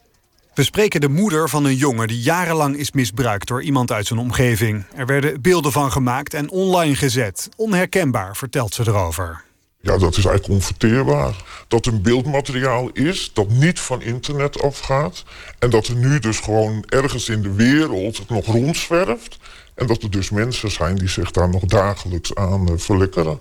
[0.54, 4.18] We spreken de moeder van een jongen die jarenlang is misbruikt door iemand uit zijn
[4.18, 4.84] omgeving.
[4.94, 7.48] Er werden beelden van gemaakt en online gezet.
[7.56, 9.44] Onherkenbaar, vertelt ze erover.
[9.80, 11.34] Ja, dat is eigenlijk onverteerbaar.
[11.68, 15.24] Dat een beeldmateriaal is dat niet van internet afgaat...
[15.58, 19.38] en dat er nu dus gewoon ergens in de wereld het nog rondzwerft...
[19.74, 23.38] en dat er dus mensen zijn die zich daar nog dagelijks aan uh, verlikkeren.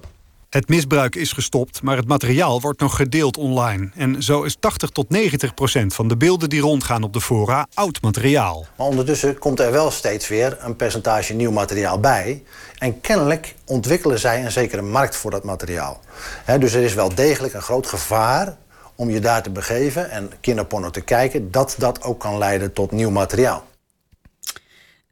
[0.53, 3.89] Het misbruik is gestopt, maar het materiaal wordt nog gedeeld online.
[3.95, 7.67] En zo is 80 tot 90 procent van de beelden die rondgaan op de fora
[7.73, 8.65] oud materiaal.
[8.77, 12.43] Maar ondertussen komt er wel steeds weer een percentage nieuw materiaal bij.
[12.77, 15.99] En kennelijk ontwikkelen zij een zekere markt voor dat materiaal.
[16.43, 18.57] He, dus er is wel degelijk een groot gevaar
[18.95, 21.51] om je daar te begeven en kinderporno te kijken...
[21.51, 23.67] dat dat ook kan leiden tot nieuw materiaal.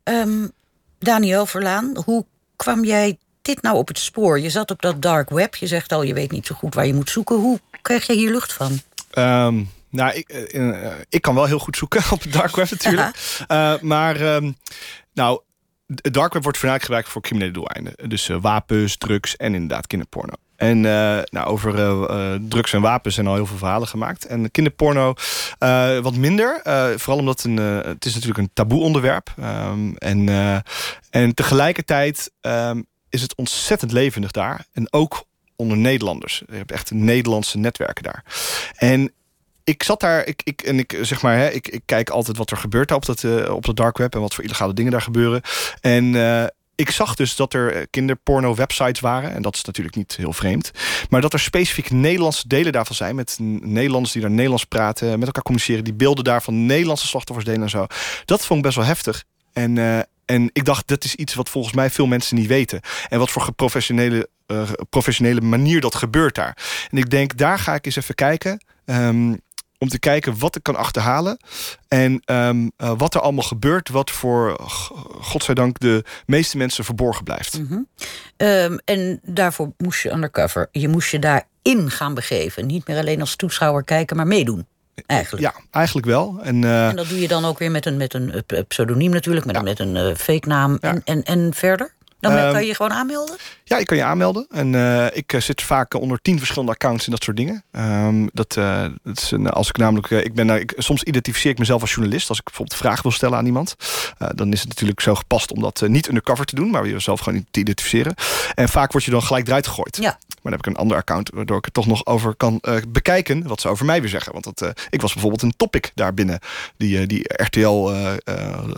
[0.04, 0.52] Um,
[1.00, 2.26] Daniel Verlaan, hoe
[2.56, 4.40] kwam jij dit nou op het spoor?
[4.40, 5.56] Je zat op dat dark web.
[5.56, 7.36] Je zegt al, je weet niet zo goed waar je moet zoeken.
[7.36, 8.80] Hoe krijg je hier lucht van?
[9.18, 13.44] Um, nou, ik, uh, ik kan wel heel goed zoeken op het dark web natuurlijk.
[13.48, 14.56] Uh, maar um,
[15.14, 15.42] nou,
[15.88, 18.10] het dark web wordt voornamelijk gebruikt voor criminele doeleinden.
[18.10, 20.34] Dus uh, wapens, drugs en inderdaad kinderporno.
[20.56, 24.26] En uh, nou, over uh, drugs en wapens zijn al heel veel verhalen gemaakt.
[24.26, 25.14] En kinderporno
[25.60, 26.62] uh, wat minder.
[26.98, 29.34] vooral omdat een, het is natuurlijk een taboe onderwerp.
[29.40, 30.30] Um, en,
[31.10, 34.66] en tegelijkertijd um, is het ontzettend levendig daar.
[34.72, 35.24] En ook
[35.56, 36.44] onder Nederlanders.
[36.48, 38.24] Je hebt echt Nederlandse netwerken daar.
[38.76, 39.12] En
[39.64, 42.52] ik zat daar, ik, ik, en ik zeg maar, hè, ik, ik kijk altijd wat
[42.52, 45.02] er gebeurt op dat, uh, op dat dark web en wat voor illegale dingen daar
[45.02, 45.42] gebeuren.
[45.82, 46.46] En uh,
[46.76, 49.34] ik zag dus dat er kinderporno-websites waren.
[49.34, 50.72] En dat is natuurlijk niet heel vreemd.
[51.10, 53.16] Maar dat er specifiek Nederlandse delen daarvan zijn.
[53.16, 55.20] Met Nederlanders die daar Nederlands praten.
[55.20, 55.84] Met elkaar communiceren.
[55.84, 57.86] Die beelden daar van Nederlandse slachtoffers delen en zo.
[58.26, 59.24] Dat vond ik best wel heftig.
[59.54, 59.78] En,
[60.32, 62.80] en ik dacht, dat is iets wat volgens mij veel mensen niet weten.
[63.10, 66.58] En wat voor professionele, uh, professionele manier dat gebeurt daar.
[66.92, 68.66] En ik denk, daar ga ik eens even kijken.
[68.86, 69.40] Um,
[69.78, 71.38] om te kijken wat ik kan achterhalen.
[71.88, 74.60] En um, uh, wat er allemaal gebeurt, wat voor,
[75.22, 77.54] godzijdank, de meeste mensen verborgen blijft.
[77.68, 77.88] -hmm.
[78.38, 80.68] um, en daarvoor moest je undercover.
[80.72, 82.66] Je moest je daarin gaan begeven.
[82.66, 84.66] Niet meer alleen als toeschouwer kijken, maar meedoen.
[85.06, 85.44] Eigenlijk.
[85.44, 86.40] Ja, eigenlijk wel.
[86.44, 89.46] En, uh, en dat doe je dan ook weer met een, met een pseudoniem natuurlijk,
[89.46, 89.62] met, ja.
[89.62, 90.78] met een uh, fake naam.
[90.82, 90.90] Ja.
[90.90, 91.94] En, en, en verder?
[92.20, 93.36] Dan um, kan je gewoon aanmelden?
[93.64, 94.48] Ja, je kan je aanmelden.
[94.50, 97.64] En uh, ik zit vaak onder tien verschillende accounts en dat soort dingen.
[97.72, 101.58] Um, dat, uh, dat is een, als ik namelijk, ik ben, ik, soms identificeer ik
[101.58, 102.30] mezelf als journalist.
[102.30, 103.76] Als ik bijvoorbeeld een vraag wil stellen aan iemand.
[104.36, 106.70] dan is het natuurlijk zo gepast om dat niet undercover te doen.
[106.70, 108.14] Maar jezelf gewoon te identificeren.
[108.54, 109.98] En vaak word je dan gelijk eruit gegooid.
[110.02, 110.18] Ja.
[110.42, 113.48] Maar dan heb ik een ander account waardoor ik er toch nog over kan bekijken.
[113.48, 114.34] Wat ze over mij weer zeggen.
[114.34, 116.40] Want dat, ik was bijvoorbeeld een topic daar binnen.
[116.78, 117.92] Die, die RTL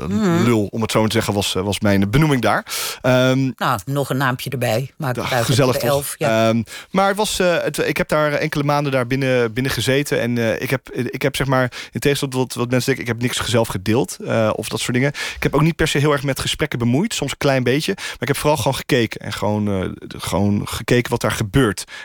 [0.07, 0.43] mm.
[0.43, 2.65] lul, om het zo te zeggen, was, was mijn benoeming daar.
[3.01, 4.91] Um, nou, nog een naampje erbij.
[4.97, 6.15] Maak het uit gezellig elf.
[6.17, 6.49] Ja.
[6.49, 10.19] Um, maar het was, het, ik heb daar enkele maanden daar binnen, binnen gezeten.
[10.19, 13.19] En ik, heb, ik heb zeg maar, in tegenstelling tot wat, wat mensen denken, ik
[13.19, 14.17] heb niks zelf gedeeld.
[14.55, 15.09] Of dat soort dingen.
[15.09, 17.13] Ik heb ook niet per se heel erg met gesprekken bemoeid.
[17.13, 17.93] Soms een klein beetje.
[17.95, 19.19] Maar ik heb vooral gewoon gekeken.
[19.19, 21.51] En gewoon, gewoon gekeken wat daar gebeurt.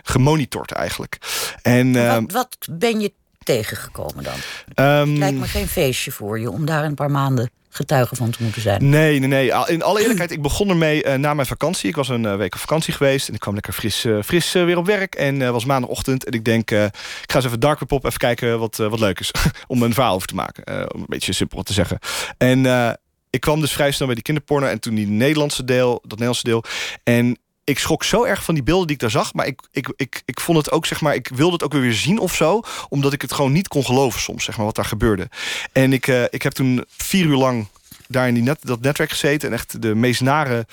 [0.02, 1.18] Gemonitord eigenlijk.
[1.62, 4.34] En, wat, wat ben je tegengekomen dan?
[5.00, 8.42] Um, Lijkt me geen feestje voor je om daar een paar maanden getuige van te
[8.42, 8.88] moeten zijn.
[8.88, 9.52] Nee, nee, nee.
[9.66, 11.88] In alle eerlijkheid, ik begon ermee uh, na mijn vakantie.
[11.88, 14.52] Ik was een uh, week op vakantie geweest en ik kwam lekker fris, uh, fris
[14.52, 15.14] weer op werk.
[15.14, 16.90] En was maandagochtend en ik denk, ik
[17.26, 19.30] ga eens even Dark Web op, even kijken wat, wat leuk is.
[19.66, 20.94] om een verhaal over te maken.
[20.94, 21.98] om een beetje simpel te zeggen.
[22.38, 22.66] En
[23.30, 26.44] ik kwam dus vrij snel bij die kinderporno en toen die Nederlandse deel, dat Nederlandse
[26.44, 26.64] deel.
[27.04, 27.38] En
[27.68, 29.34] ik schrok zo erg van die beelden die ik daar zag.
[29.34, 31.92] Maar ik, ik, ik, ik vond het ook, zeg maar, ik wilde het ook weer
[31.92, 32.60] zien of zo.
[32.88, 35.28] Omdat ik het gewoon niet kon geloven soms, zeg maar, wat daar gebeurde.
[35.72, 37.66] En ik, uh, ik heb toen vier uur lang
[38.06, 40.66] daar in die net, dat netwerk gezeten en echt de meest nare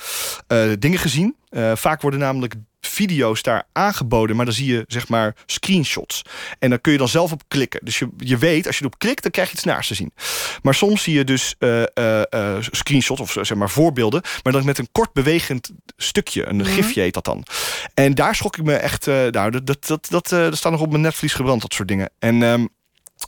[0.48, 1.36] uh, dingen gezien.
[1.52, 2.54] Uh, vaak worden namelijk
[2.88, 6.22] video's daar aangeboden, maar dan zie je zeg maar screenshots.
[6.60, 7.80] En dan kun je dan zelf op klikken.
[7.84, 10.14] Dus je, je weet, als je erop klikt, dan krijg je iets naars te zien.
[10.62, 14.78] Maar soms zie je dus uh, uh, screenshots of zeg maar voorbeelden, maar dan met
[14.78, 16.74] een kort bewegend stukje, een mm -hmm.
[16.74, 17.44] gifje heet dat dan.
[17.94, 20.90] En daar schrok ik me echt, nou, dat, dat, dat, dat, dat staat nog op
[20.90, 22.10] mijn netvlies gebrand, dat soort dingen.
[22.20, 22.70] En um,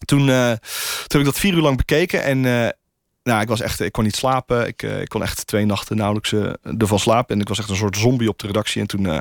[0.05, 2.45] toen, toen heb ik dat vier uur lang bekeken en
[3.27, 4.67] nou, ik was echt, ik kon niet slapen.
[4.67, 7.35] Ik, uh, ik kon echt twee nachten nauwelijks uh, ervan slapen.
[7.35, 8.81] En ik was echt een soort zombie op de redactie.
[8.81, 9.19] En toen uh,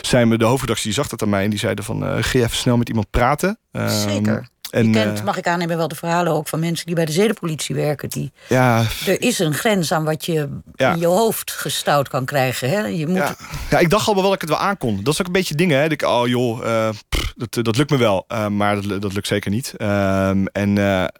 [0.00, 1.44] zei me de hoofdredactie, die zag dat aan mij.
[1.44, 3.58] En die zeiden van, ga even snel met iemand praten.
[3.86, 4.48] Zeker.
[4.70, 7.12] En, je kent, mag ik aannemen, wel de verhalen ook van mensen die bij de
[7.12, 8.08] zedenpolitie werken.
[8.08, 10.92] Die, ja, er is een grens aan wat je ja.
[10.92, 12.70] in je hoofd gestouwd kan krijgen.
[12.70, 12.80] Hè?
[12.80, 13.16] Je moet...
[13.16, 13.36] ja.
[13.70, 15.00] ja, ik dacht al wel dat ik het wel aankon.
[15.02, 15.78] Dat is ook een beetje dingen.
[15.78, 15.90] Hè?
[15.90, 18.24] Ik, oh joh, uh, pff, dat, dat lukt me wel.
[18.32, 19.74] Uh, maar dat, dat lukt zeker niet.
[19.76, 20.76] Uh, en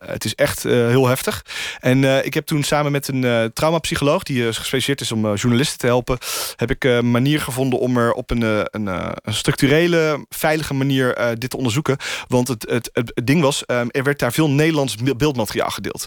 [0.07, 1.45] het is echt heel heftig.
[1.81, 4.23] En ik heb toen samen met een traumapsycholoog...
[4.23, 6.19] die gespecialiseerd is om journalisten te helpen...
[6.57, 11.51] heb ik een manier gevonden om er op een, een, een structurele, veilige manier dit
[11.51, 11.97] te onderzoeken.
[12.29, 16.07] Want het, het, het, het ding was, um, er werd daar veel Nederlands beeldmateriaal gedeeld.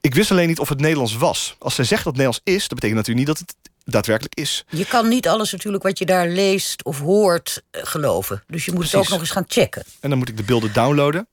[0.00, 1.56] Ik wist alleen niet of het Nederlands was.
[1.58, 3.54] Als zij zegt dat het Nederlands is, dat betekent natuurlijk niet dat het
[3.84, 4.64] daadwerkelijk is.
[4.68, 8.42] Je kan niet alles natuurlijk wat je daar leest of hoort geloven.
[8.46, 8.98] Dus je moet Precies.
[8.98, 9.84] het ook nog eens gaan checken.
[10.00, 11.28] En dan moet ik de beelden downloaden,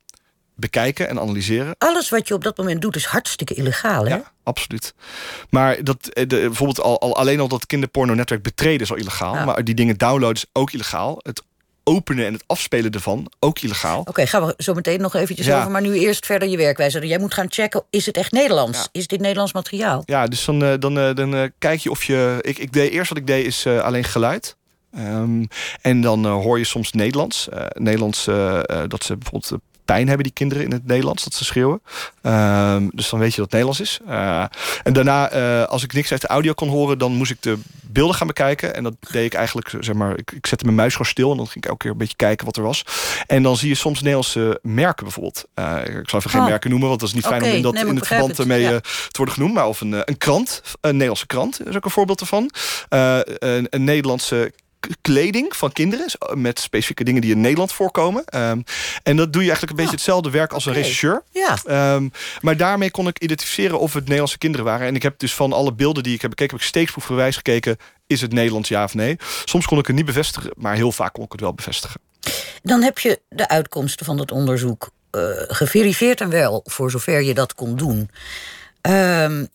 [0.55, 1.75] bekijken en analyseren.
[1.77, 4.15] Alles wat je op dat moment doet is hartstikke illegaal, hè?
[4.15, 4.93] Ja, absoluut.
[5.49, 9.33] Maar dat, de, bijvoorbeeld al, al, alleen al dat kinderporno-netwerk betreden is al illegaal.
[9.33, 9.45] Ja.
[9.45, 11.19] Maar die dingen downloaden is ook illegaal.
[11.21, 11.41] Het
[11.87, 13.99] openen en het afspelen ervan ook illegaal.
[13.99, 15.59] Oké, okay, gaan we zo meteen nog eventjes ja.
[15.59, 15.71] over.
[15.71, 17.07] Maar nu eerst verder je werkwijze.
[17.07, 18.77] Jij moet gaan checken, is het echt Nederlands?
[18.77, 18.87] Ja.
[18.91, 20.01] Is dit Nederlands materiaal?
[20.05, 22.37] Ja, dus dan, dan, dan, dan kijk je of je...
[22.41, 24.55] Ik, ik deed, eerst wat ik deed is uh, alleen geluid.
[24.97, 25.47] Um,
[25.81, 27.47] en dan uh, hoor je soms Nederlands.
[27.53, 28.25] Uh, Nederlands,
[28.87, 31.81] dat ze bijvoorbeeld pijn hebben die kinderen in het Nederlands, dat ze schreeuwen.
[32.21, 33.99] Um, dus dan weet je dat het Nederlands is.
[34.07, 34.45] Uh,
[34.83, 37.57] en daarna, uh, als ik niks uit de audio kon horen, dan moest ik de
[37.81, 38.75] beelden gaan bekijken.
[38.75, 41.37] En dat deed ik eigenlijk, zeg maar, ik, ik zette mijn muis gewoon stil en
[41.37, 42.83] dan ging ik elke keer een beetje kijken wat er was.
[43.27, 45.45] En dan zie je soms Nederlandse merken bijvoorbeeld.
[45.55, 46.47] Uh, ik zal even geen oh.
[46.47, 48.45] merken noemen, want dat is niet okay, fijn om in, dat, nee, in het verband
[48.45, 48.79] mee ja.
[48.79, 49.53] te worden genoemd.
[49.53, 52.51] Maar of een, een krant, een Nederlandse krant is ook een voorbeeld ervan.
[52.89, 54.51] een, een Nederlandse
[55.01, 56.05] kleding van kinderen.
[56.33, 58.25] Met specifieke dingen die in Nederland voorkomen.
[58.25, 58.61] Ehm,
[59.03, 61.23] en dat doe je eigenlijk een beetje hetzelfde werk als een regisseur.
[61.31, 61.57] Ja.
[61.65, 62.09] Ehm,
[62.41, 64.87] maar daarmee kon ik identificeren of het Nederlandse kinderen waren.
[64.87, 66.53] En ik heb dus van alle beelden die ik heb bekeken...
[66.53, 67.77] heb ik steeksproefgewijs gekeken...
[68.07, 69.17] is het Nederlands ja of nee?
[69.45, 72.01] Soms kon ik het niet bevestigen, maar heel vaak kon ik het wel bevestigen.
[72.63, 76.61] Dan heb je de uitkomsten van het onderzoek uh, geverifieerd en wel...
[76.63, 78.09] voor zover je dat kon doen.
[78.81, 79.45] Ehm,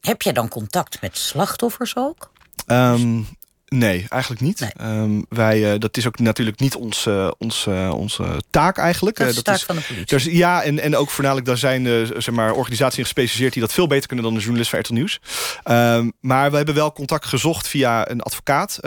[0.00, 2.30] heb jij dan contact met slachtoffers ook?
[2.66, 3.26] Um,
[3.68, 4.68] Nee, eigenlijk niet.
[4.76, 9.16] Ehm, wij, uh, dat is ook natuurlijk niet ons, uh, ons, uh, onze taak eigenlijk.
[9.16, 10.06] Dat is de taak van de politie.
[10.06, 13.52] Dus, ja, en, en ook voornamelijk daar zijn zeg maar, organisaties gespecialiseerd...
[13.52, 15.20] die dat veel beter kunnen dan de journalist van RTL Nieuws.
[15.64, 18.78] Um, maar we hebben wel contact gezocht via een advocaat...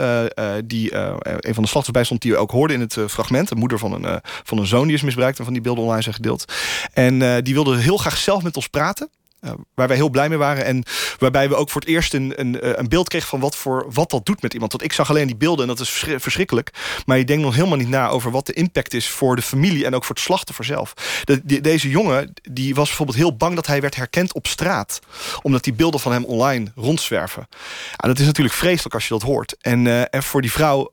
[0.64, 3.48] die een van de slachtoffers bij stond, die we ook hoorde in het fragment.
[3.48, 5.38] De moeder van een, van een zoon die is misbruikt...
[5.38, 6.52] en van die beelden online zijn gedeeld.
[6.92, 9.10] En die wilde heel graag zelf met ons praten.
[9.40, 10.64] Uh, waar wij heel blij mee waren.
[10.64, 10.84] En
[11.18, 13.86] waarbij we ook voor het eerst een, een, eh, een beeld kregen van wat, voor,
[13.92, 14.72] wat dat doet met iemand.
[14.72, 16.70] Want ik zag alleen die beelden en dat is verschrikkelijk.
[17.06, 19.84] Maar je denkt nog helemaal niet na over wat de impact is voor de familie
[19.84, 20.94] en ook voor het slachtoffer zelf.
[21.24, 24.98] De, deze jongen die was bijvoorbeeld heel bang dat hij werd herkend op straat.
[25.42, 27.48] Omdat die beelden van hem online rondzwerven.
[27.96, 29.56] En dat is natuurlijk vreselijk als je dat hoort.
[29.60, 30.92] En, uh, en voor die vrouw,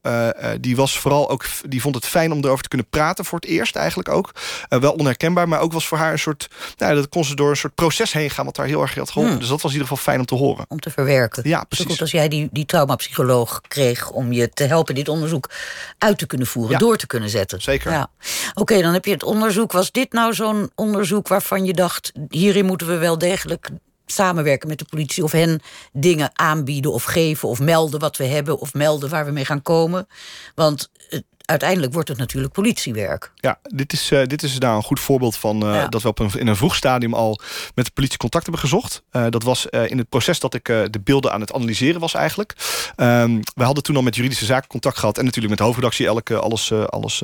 [0.60, 3.50] die was vooral ook, die vond het fijn om erover te kunnen praten voor het
[3.50, 4.32] eerst eigenlijk ook.
[4.70, 7.58] wel onherkenbaar, maar ook was voor haar een soort, nou, dat kon ze door een
[7.58, 9.32] soort proces heen wat daar heel erg had geholpen.
[9.32, 9.40] Hmm.
[9.40, 10.66] Dus dat was in ieder geval fijn om te horen.
[10.68, 11.50] Om te verwerken.
[11.50, 11.86] Ja, precies.
[11.86, 15.50] Zo goed als jij die, die traumapsycholoog kreeg om je te helpen dit onderzoek
[15.98, 17.62] uit te kunnen voeren, door te kunnen zetten.
[17.62, 17.92] Zeker.
[17.92, 18.10] Ja.
[18.54, 19.72] Oké, dan heb je het onderzoek.
[19.72, 23.70] Was dit nou zo'n onderzoek waarvan je dacht, hierin moeten we wel degelijk
[24.06, 25.62] samenwerken met de politie of hen
[25.92, 29.62] dingen aanbieden of geven of melden wat we hebben of melden waar we mee gaan
[29.62, 30.08] komen.
[30.56, 30.90] Want
[31.48, 33.32] uiteindelijk wordt het natuurlijk politiewerk.
[33.36, 35.88] Ja, dit is, uh, dit is nou een goed voorbeeld van uh, ja.
[35.88, 37.40] dat we op een, in een vroeg stadium al
[37.76, 39.04] met de politie contact hebben gezocht.
[39.12, 42.54] Uh, dat was in het proces dat ik de beelden aan het analyseren was eigenlijk.
[42.98, 46.06] Um, we hadden toen al met juridische zaken contact gehad en natuurlijk met de hoofdredactie
[46.06, 47.24] elke, alles, alles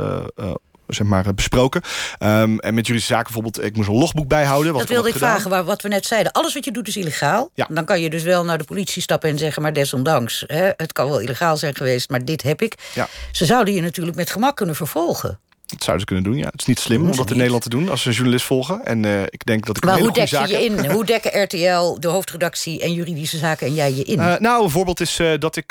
[0.95, 1.81] zeg maar, besproken.
[2.19, 4.71] Um, en met juridische zaken bijvoorbeeld, ik moest een logboek bijhouden.
[4.71, 6.31] Wat dat wilde ik vragen, waar, wat we net zeiden.
[6.31, 7.49] Alles wat je doet is illegaal.
[7.53, 7.67] Ja.
[7.69, 9.61] Dan kan je dus wel naar de politie stappen en zeggen...
[9.61, 12.75] maar desondanks, hè, het kan wel illegaal zijn geweest, maar dit heb ik.
[12.93, 13.07] Ja.
[13.31, 15.39] Ze zouden je natuurlijk met gemak kunnen vervolgen.
[15.83, 16.51] Dat zouden ze kunnen doen, ja.
[16.51, 18.85] Het is niet slim om dat in Nederland te doen als ze een journalist volgen.
[18.85, 20.89] En uh, ik denk dat ik maar hoe dek je je in?
[20.89, 24.19] hoe dekken RTL, de hoofdredactie en juridische zaken en jij je in?
[24.19, 25.69] Uh, nou, een voorbeeld is uh, dat ik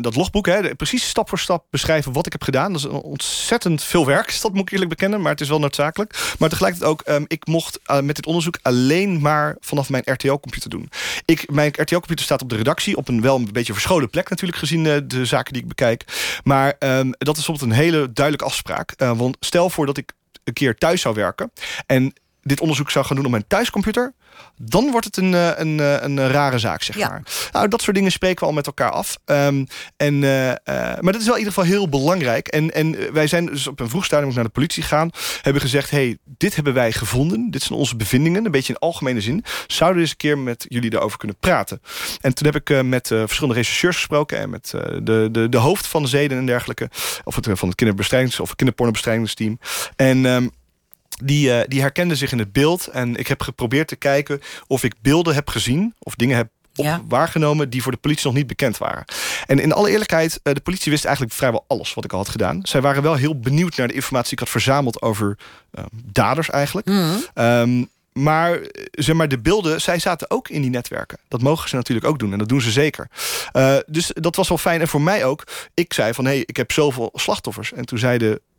[0.00, 2.72] dat logboek, hè, precies stap voor stap beschrijven wat ik heb gedaan.
[2.72, 6.34] Dat is ontzettend veel werk, dat moet ik eerlijk bekennen, maar het is wel noodzakelijk.
[6.38, 10.90] Maar tegelijkertijd ook, um, ik mocht met dit onderzoek alleen maar vanaf mijn RTL-computer doen.
[11.24, 14.58] Ik, mijn RTL-computer staat op de redactie, op een wel een beetje verscholen plek natuurlijk,
[14.58, 16.04] gezien de zaken die ik bekijk.
[16.44, 18.94] Maar um, dat is bijvoorbeeld een hele duidelijke afspraak.
[19.16, 20.12] Want stel voor dat ik
[20.44, 21.52] een keer thuis zou werken...
[21.86, 24.14] en dit onderzoek zou gaan doen op mijn thuiscomputer...
[24.56, 27.08] dan wordt het een, een, een, rare zaak, zeg ja.
[27.08, 27.22] maar.
[27.52, 29.18] Nou, dat soort dingen spreken we al met elkaar af.
[29.24, 29.66] Um,
[29.96, 30.54] en, uh, uh,
[31.00, 32.48] maar dat is wel in ieder geval heel belangrijk.
[32.48, 35.10] En, en wij zijn dus op een vroeg stadium naar de politie gegaan...
[35.42, 37.50] hebben gezegd, hey, dit hebben wij gevonden.
[37.50, 39.44] Dit zijn onze bevindingen, een beetje in algemene zin.
[39.66, 41.80] Zouden we eens een keer met jullie daarover kunnen praten?
[42.20, 44.38] En toen heb ik uh, met verschillende rechercheurs gesproken...
[44.38, 44.70] en met
[45.02, 46.90] de, de, de hoofd van de zeden en dergelijke...
[47.24, 49.58] of het, van het kinderbestrijdings- of kinderpornobestrijdigingsteam.
[49.96, 50.24] En...
[50.24, 50.50] Um,
[51.22, 52.86] die, uh, die herkende zich in het beeld.
[52.86, 55.94] En ik heb geprobeerd te kijken of ik beelden heb gezien...
[55.98, 57.02] of dingen heb ja.
[57.08, 59.04] waargenomen die voor de politie nog niet bekend waren.
[59.46, 62.28] En in alle eerlijkheid, uh, de politie wist eigenlijk vrijwel alles wat ik al had
[62.28, 62.60] gedaan.
[62.62, 65.38] Zij waren wel heel benieuwd naar de informatie die ik had verzameld over
[65.72, 66.86] uh, daders eigenlijk.
[66.86, 67.24] Mm.
[67.34, 68.58] Um, maar,
[68.90, 71.18] zeg maar de beelden, zij zaten ook in die netwerken.
[71.28, 73.08] Dat mogen ze natuurlijk ook doen en dat doen ze zeker.
[73.52, 74.80] Uh, dus dat was wel fijn.
[74.80, 75.44] En voor mij ook,
[75.74, 76.24] ik zei van...
[76.24, 77.72] hé, hey, ik heb zoveel slachtoffers.
[77.72, 77.98] En toen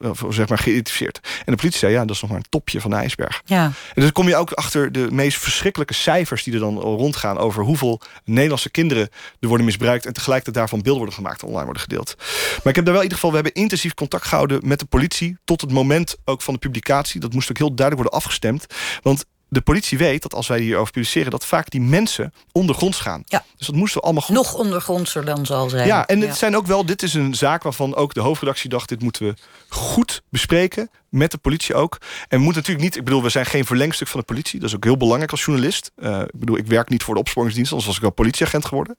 [0.02, 1.20] zeiden, zeg maar, geïdentificeerd.
[1.24, 3.41] En de politie zei, ja, dat is nog maar een topje van de ijsberg.
[3.45, 3.64] Ja.
[3.64, 6.43] En dus dan kom je ook achter de meest verschrikkelijke cijfers...
[6.43, 9.10] die er dan rondgaan over hoeveel Nederlandse kinderen...
[9.39, 11.41] er worden misbruikt en tegelijkertijd daarvan beelden worden gemaakt...
[11.41, 12.16] en online worden gedeeld.
[12.18, 13.30] Maar ik heb daar wel in ieder geval...
[13.30, 15.38] we hebben intensief contact gehouden met de politie...
[15.45, 17.20] tot het moment ook van de publicatie.
[17.20, 18.66] Dat moest ook heel duidelijk worden afgestemd.
[19.02, 21.32] Want de politie weet dat als wij hierover publiceren...
[21.32, 23.24] dat vaak die mensen ondergronds gaan.
[23.26, 23.43] Ja.
[23.58, 24.36] Dus dat moesten we allemaal goed...
[24.36, 25.88] Nog ondergrondser dan zal zijn.
[25.88, 26.86] Ja, en het zijn ook wel...
[26.86, 28.89] dit is een zaak waarvan ook de hoofdredactie dacht...
[28.89, 29.34] dit moeten we
[29.68, 29.91] goed
[30.30, 31.98] bespreken, met de politie ook.
[32.02, 32.96] En we moeten natuurlijk niet...
[32.96, 34.60] ik bedoel, we zijn geen verlengstuk van de politie.
[34.60, 35.92] Dat is ook heel belangrijk als journalist.
[35.98, 37.72] Uh, ik bedoel, ik werk niet voor de opsporingsdienst...
[37.72, 38.98] anders was ik wel politieagent geworden.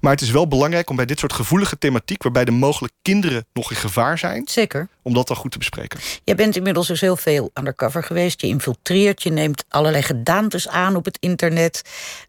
[0.00, 2.22] Maar het is wel belangrijk om bij dit soort gevoelige thematiek...
[2.22, 4.42] waarbij de mogelijk kinderen nog in gevaar zijn...
[4.48, 4.88] Zeker.
[5.02, 6.00] om dat dan goed te bespreken.
[6.24, 8.40] Je bent inmiddels dus heel veel undercover geweest.
[8.40, 11.82] Je infiltreert, je neemt allerlei gedaantes aan op het internet.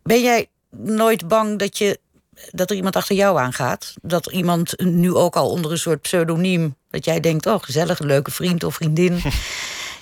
[0.03, 1.99] Ben jij nooit bang dat, je,
[2.49, 3.93] dat er iemand achter jou aangaat?
[4.01, 6.75] Dat iemand nu ook al onder een soort pseudoniem...
[6.89, 9.21] dat jij denkt, oh, gezellig, leuke vriend of vriendin...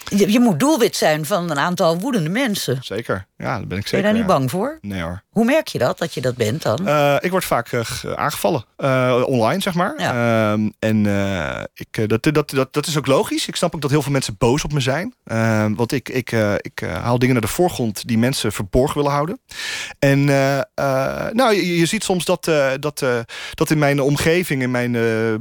[0.10, 2.78] Je, je moet doelwit zijn van een aantal woedende mensen.
[2.82, 3.90] Zeker, ja, daar ben ik zeker.
[3.92, 4.78] Ben je daar niet bang voor?
[4.82, 5.24] Nee hoor.
[5.30, 6.88] Hoe merk je dat, dat je dat bent dan?
[6.88, 8.66] Eh, ik word vaak eh, ge- aangevallen.
[8.78, 9.96] Eh, online, zeg maar.
[9.96, 11.06] Ehm, en
[11.74, 13.48] ik, dat, dat, dat, dat is ook logisch.
[13.48, 15.14] Ik snap ook dat heel veel mensen boos op me zijn.
[15.24, 16.32] Ehm, want ik, ik,
[16.62, 19.40] ik haal dingen naar de voorgrond die mensen verborgen willen houden.
[20.00, 20.24] En
[21.34, 22.44] nou, je, je ziet soms dat,
[22.80, 23.06] dat,
[23.54, 24.92] dat in mijn omgeving, in mijn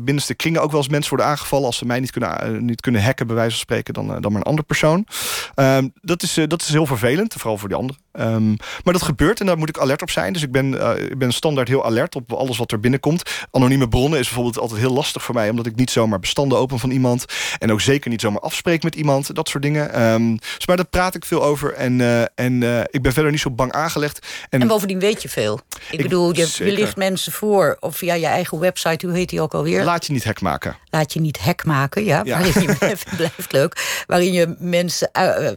[0.05, 0.63] binnenste kringen...
[0.63, 1.67] ook wel eens mensen worden aangevallen.
[1.67, 3.95] Als ze mij niet kunnen, niet kunnen hacken, bij wijze van spreken...
[3.95, 5.07] dan, dan maar een andere persoon.
[5.55, 7.77] Ehm, dat, is, dat is heel vervelend, vooral voor die
[8.13, 8.49] Ehm,
[8.85, 10.33] maar dat gebeurt en daar moet ik alert op zijn.
[10.33, 13.31] Dus ik ben, eh, ik ben standaard heel alert op alles wat er binnenkomt.
[13.51, 15.51] Anonieme bronnen is bijvoorbeeld altijd heel lastig voor mij...
[15.51, 17.25] omdat ik niet zomaar bestanden open van iemand...
[17.59, 19.35] en ook zeker niet zomaar afspreek met iemand.
[19.35, 20.37] Dat soort dingen.
[20.57, 21.73] Dus maar daar praat ik veel over.
[21.75, 24.27] En, eh, en eh, ik ben verder niet zo bang aangelegd.
[24.51, 25.61] En, bovendien weet je veel.
[25.69, 29.29] Ik, Ik- bedoel, je, je ligt mensen voor, of via je eigen website, hoe heet
[29.29, 29.85] die ook alweer?
[29.85, 30.77] Laat je niet hek maken.
[30.91, 32.21] Laat je niet hek maken, ja.
[32.25, 32.41] Ja.
[32.41, 32.77] Waarin je,
[33.17, 34.03] blijft leuk.
[34.07, 35.11] Waarin je mensen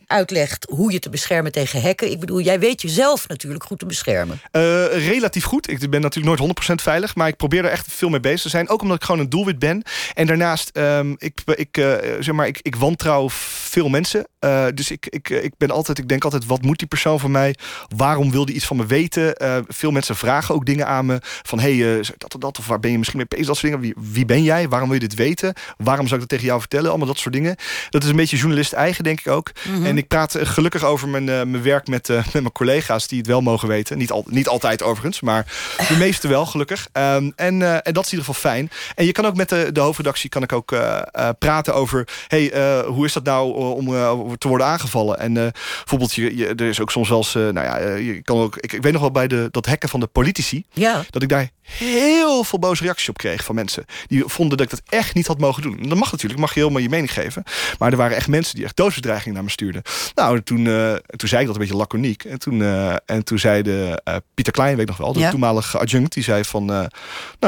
[0.08, 2.12] uitlegt hoe je te beschermen tegen hekken.
[2.12, 4.42] Ik bedoel, jij weet jezelf natuurlijk goed te beschermen.
[4.52, 4.62] Eh,
[5.08, 5.70] relatief goed.
[5.70, 8.50] Ik ben natuurlijk nooit 100% veilig, maar ik probeer er echt veel mee bezig te
[8.50, 8.70] zijn.
[8.70, 9.84] Ook omdat ik gewoon een doelwit ben.
[10.14, 14.28] En daarnaast, ehm, ik, ik, eh, zeg maar, ik, ik wantrouw veel mensen.
[14.40, 17.32] Eh, dus ik, ik, ik ben altijd, ik denk altijd, wat moet die persoon van
[17.32, 17.56] mij?
[17.96, 19.36] Waarom wil die iets van me weten?
[19.68, 21.20] Veel mensen vragen ook dingen aan me.
[21.22, 23.46] Van, hey, dat of dat, of waar ben je misschien mee bezig?
[23.46, 23.96] Dat soort dingen.
[23.96, 24.70] Wie, wie ben jij?
[24.70, 25.54] Waarom wil je dit weten?
[25.78, 26.90] Waarom zou ik dat tegen jou vertellen?
[26.90, 27.56] Allemaal dat soort dingen.
[27.90, 29.52] Dat is een beetje journalist eigen, denk ik ook.
[29.68, 29.86] Mhm.
[29.86, 33.42] En ik praat gelukkig over mijn, mijn werk met, met mijn collega's die het wel
[33.42, 33.98] mogen weten.
[33.98, 35.46] Niet, al, niet altijd overigens, maar
[35.88, 36.88] de meeste wel, gelukkig.
[36.92, 38.70] Ehm, en, eh, en dat is in ieder geval fijn.
[38.96, 42.08] En je kan ook met de, de hoofdredactie kan ik ook eh, eh, praten over...
[42.28, 45.20] hey, eh, hoe is dat nou eh, om eh, te worden aangevallen?
[45.20, 45.48] En eh,
[45.78, 47.36] bijvoorbeeld, je, je, er is ook soms wel eens...
[47.36, 49.66] eh, nou ja, eh, je kan ook, ik, ik weet nog wel bij de, dat
[49.66, 50.64] hacken van de politici...
[50.74, 51.04] Ja.
[51.10, 53.86] dat ik daar heel veel boze reacties op kreeg van mensen.
[54.08, 55.80] Die vonden dat ik dat echt niet had mogen doen.
[55.80, 57.44] En dat mag natuurlijk, mag je helemaal je mening geven.
[57.80, 59.82] Maar er waren echt mensen die echt doodsbedreigingen naar me stuurden.
[60.16, 62.24] Nou, toen, eh, toen zei ik dat een beetje laconiek.
[62.24, 65.20] En toen, eh, en toen zei de, eh, Pieter Klein, weet ik nog wel, de
[65.20, 65.30] Ja.
[65.30, 66.14] toenmalige adjunct...
[66.14, 66.90] die zei van, nou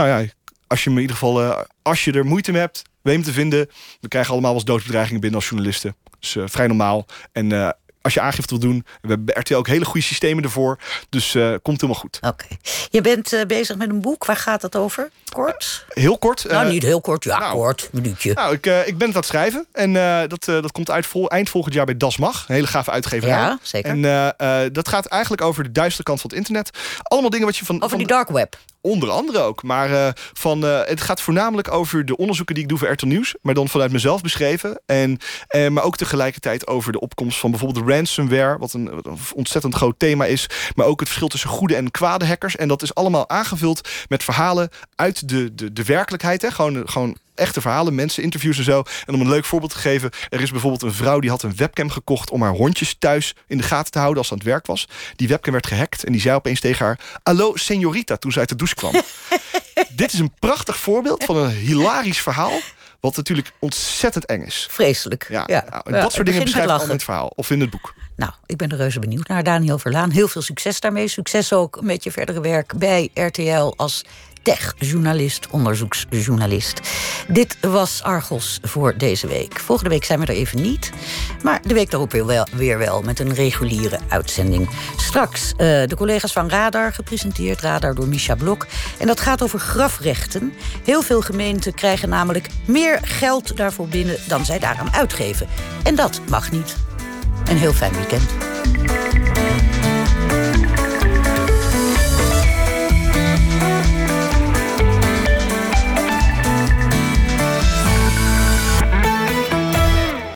[0.08, 0.24] ja,
[0.68, 1.66] als je me in ieder geval...
[1.82, 3.68] als je er moeite mee hebt, weet hem te vinden...
[4.00, 5.96] we krijgen allemaal wel eens doodsbedreigingen binnen als journalisten.
[6.20, 7.06] Dus vrij normaal.
[7.32, 7.70] En eh,
[8.04, 8.86] als je aangifte wil doen...
[9.02, 10.78] we hebben bij RTL ook hele goede systemen ervoor.
[11.10, 12.20] Dus eh, komt helemaal goed.
[12.22, 12.46] Oké.
[12.90, 14.26] Je bent eh, bezig met een boek.
[14.26, 15.10] Waar gaat het over?
[15.30, 15.86] Kort?
[15.88, 16.46] Heel kort.
[16.50, 17.24] nou, eh, niet heel kort.
[17.24, 17.54] Ja, nou.
[17.56, 17.90] kort.
[17.92, 18.34] Minuutje.
[18.34, 19.66] Nou, ik, eh, ik ben het aan het schrijven.
[19.72, 22.46] En eh, dat, eh, dat komt uit vol, eind volgend jaar bij Das Mag.
[22.48, 23.36] Een hele gave uitgeverij.
[23.36, 23.90] Ja, zeker.
[23.90, 26.70] En eh, eh, dat gaat eigenlijk over de duistere kant van het internet.
[27.04, 27.76] Allemaal dingen wat je van...
[27.76, 28.58] Over van die dark web.
[28.86, 29.64] Onder andere ook.
[29.64, 33.06] Maar eh, van, eh, het gaat voornamelijk over de onderzoeken die ik doe voor RTL
[33.06, 33.36] Nieuws.
[33.42, 34.82] Maar dan vanuit mezelf beschreven.
[34.86, 35.18] En,
[35.48, 38.58] eh, maar ook tegelijkertijd over de opkomst van bijvoorbeeld ransomware.
[38.58, 40.50] Wat een, wat een ontzettend groot thema is.
[40.76, 42.56] Maar ook het verschil tussen goede en kwade hackers.
[42.56, 46.42] En dat is allemaal aangevuld met verhalen uit de, de, de werkelijkheid.
[46.42, 46.52] Hè?
[46.52, 48.84] Gewoon, gewoon echte verhalen, mensen, interviews en zo.
[49.06, 50.10] En om een leuk voorbeeld te geven.
[50.30, 52.30] Er is bijvoorbeeld een vrouw die had een webcam gekocht...
[52.30, 54.88] om haar hondjes thuis in de gaten te houden als ze aan het werk was.
[55.16, 57.00] Die webcam werd gehackt en die zei opeens tegen haar...
[57.24, 58.94] Hallo, señorita, toen ze uit de douche kwam.
[59.96, 62.60] Dit is een prachtig voorbeeld van een hilarisch verhaal...
[63.00, 64.68] wat natuurlijk ontzettend eng is.
[64.72, 65.26] Vreselijk.
[65.30, 65.66] Ja, Ja.
[65.70, 67.32] nou, en Ja, dat soort dingen beschrijft al in het verhaal.
[67.36, 67.94] Of in het boek.
[68.16, 69.44] Nou, ik ben er reuze benieuwd naar.
[69.44, 71.08] Daniel Verlaan, heel veel succes daarmee.
[71.08, 74.04] Succes ook met je verdere werk bij RTL als
[74.44, 76.80] tech-journalist, onderzoeksjournalist.
[77.28, 79.60] Dit was Argos voor deze week.
[79.60, 80.92] Volgende week zijn we er even niet.
[81.44, 84.70] Maar de week daarop weer wel, weer wel met een reguliere uitzending.
[84.98, 88.68] Straks eh, de collega's van Radar, gepresenteerd Radar door Misha Blok.
[88.98, 90.54] En dat gaat over grafrechten.
[90.84, 95.48] Heel veel gemeenten krijgen namelijk meer geld daarvoor binnen dan zij daaraan uitgeven.
[95.84, 96.76] En dat mag niet.
[97.50, 98.26] Een heel fijn weekend.